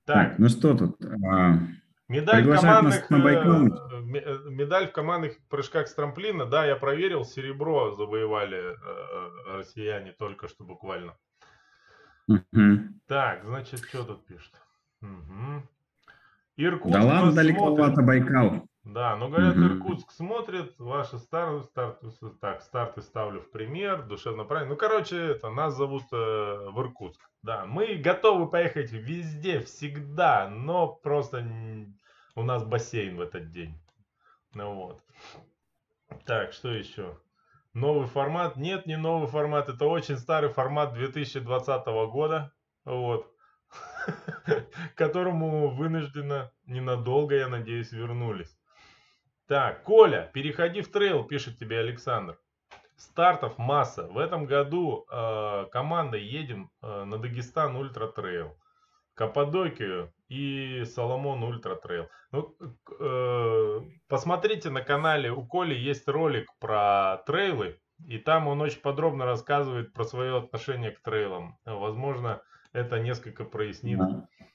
[0.05, 0.97] Так, ну что тут?
[1.25, 1.59] А,
[2.13, 7.95] Медаль командных, на э, э, медаль в командных прыжках с трамплина, да, я проверил, серебро
[7.95, 11.17] завоевали э, россияне только что буквально.
[13.07, 14.53] Так, значит, что тут пишет?
[15.01, 15.63] Угу.
[16.57, 18.69] Иркутск да ладно, далековато Байкал.
[18.85, 19.65] Да, но говорят, угу.
[19.65, 22.09] Иркутск смотрит, ваши старты, старты,
[22.41, 24.75] так, старты ставлю в пример, душевно правильно.
[24.75, 27.32] Ну, короче, это, нас зовут э, в Иркутск.
[27.43, 31.45] Да, мы готовы поехать везде, всегда, но просто
[32.37, 33.77] у нас бассейн в этот день.
[34.55, 35.03] Ну вот.
[36.25, 37.19] Так, что еще?
[37.75, 38.57] Новый формат?
[38.57, 39.69] Нет, не новый формат.
[39.69, 42.53] Это очень старый формат 2020 года.
[42.85, 43.35] Вот.
[44.47, 48.57] К которому вынужденно ненадолго, я надеюсь, вернулись.
[49.49, 52.39] Так, Коля, переходи в трейл, пишет тебе Александр.
[52.97, 54.07] Стартов масса.
[54.07, 58.57] В этом году э, командой едем э, на Дагестан Ultra Trail.
[59.15, 62.09] Каппадокию и Salomon Ultra Trail.
[62.31, 62.55] Ну,
[63.01, 69.27] э, посмотрите на канале у Коли есть ролик про трейлы, и там он очень подробно
[69.27, 71.59] рассказывает про свое отношение к трейлам.
[71.65, 72.41] Возможно,
[72.73, 74.01] это несколько прояснит.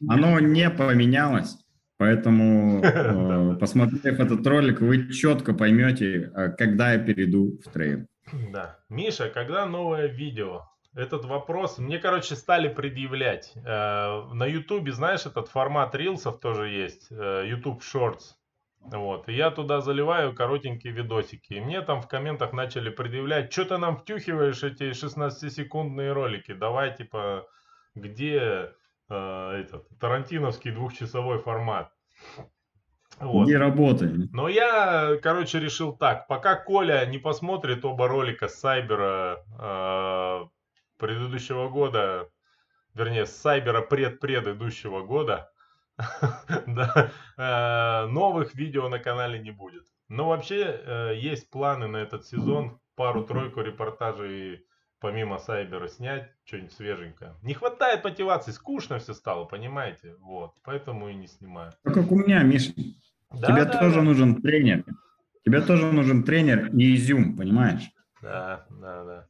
[0.08, 1.58] Оно не поменялось.
[1.98, 8.08] Поэтому, э, посмотрев этот ролик, вы четко поймете, э, когда я перейду в трейл.
[8.52, 8.78] Да.
[8.90, 10.62] Миша, когда новое видео?
[10.94, 13.54] Этот вопрос мне, короче, стали предъявлять.
[13.56, 18.36] Э, на Ютубе, знаешь, этот формат рилсов тоже есть, YouTube Shorts.
[18.80, 19.28] Вот.
[19.28, 21.54] И я туда заливаю коротенькие видосики.
[21.54, 26.54] И мне там в комментах начали предъявлять, что ты нам втюхиваешь эти 16-секундные ролики.
[26.54, 27.48] Давай, типа,
[27.96, 28.72] где
[29.10, 31.92] этот тарантиновский двухчасовой формат.
[33.20, 33.48] Вот.
[33.48, 34.32] Не работает.
[34.32, 36.28] Но я, короче, решил так.
[36.28, 40.46] Пока Коля не посмотрит оба ролика с Сайбера э,
[40.98, 42.30] предыдущего года,
[42.94, 45.52] вернее, с Сайбера пред-предыдущего года,
[46.68, 49.84] да, э, новых видео на канале не будет.
[50.10, 52.80] Но вообще э, есть планы на этот сезон.
[52.96, 54.66] Пару-тройку репортажей
[55.00, 57.36] помимо Сайбера снять что-нибудь свеженькое.
[57.44, 60.16] Не хватает мотивации, скучно все стало, понимаете?
[60.20, 61.72] Вот, поэтому и не снимаю.
[61.84, 62.74] Ну, как у меня, Миша.
[63.32, 64.02] Да, Тебе да, тоже да.
[64.04, 64.86] нужен тренер.
[65.46, 67.90] Тебе тоже нужен тренер и изюм, понимаешь?
[68.22, 69.28] Да, да, да.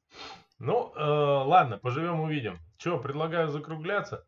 [0.60, 2.58] Ну, э, ладно, поживем, увидим.
[2.78, 4.26] Че, предлагаю закругляться?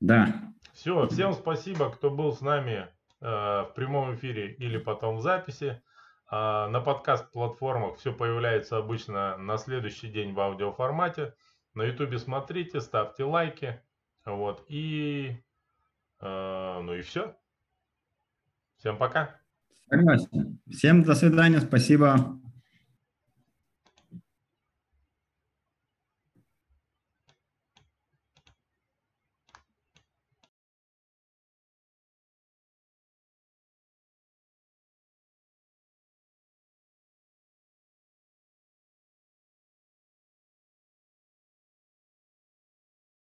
[0.00, 0.34] Да.
[0.72, 2.88] Все, всем спасибо, кто был с нами
[3.20, 5.80] э, в прямом эфире или потом в записи.
[6.36, 11.32] А, на подкаст-платформах все появляется обычно на следующий день в аудиоформате.
[11.74, 13.80] На ютубе смотрите, ставьте лайки.
[14.24, 15.36] Вот, и...
[16.20, 17.36] Э, ну и все.
[18.78, 19.36] Всем пока.
[19.88, 20.58] Согласен.
[20.68, 22.36] Всем до свидания, спасибо.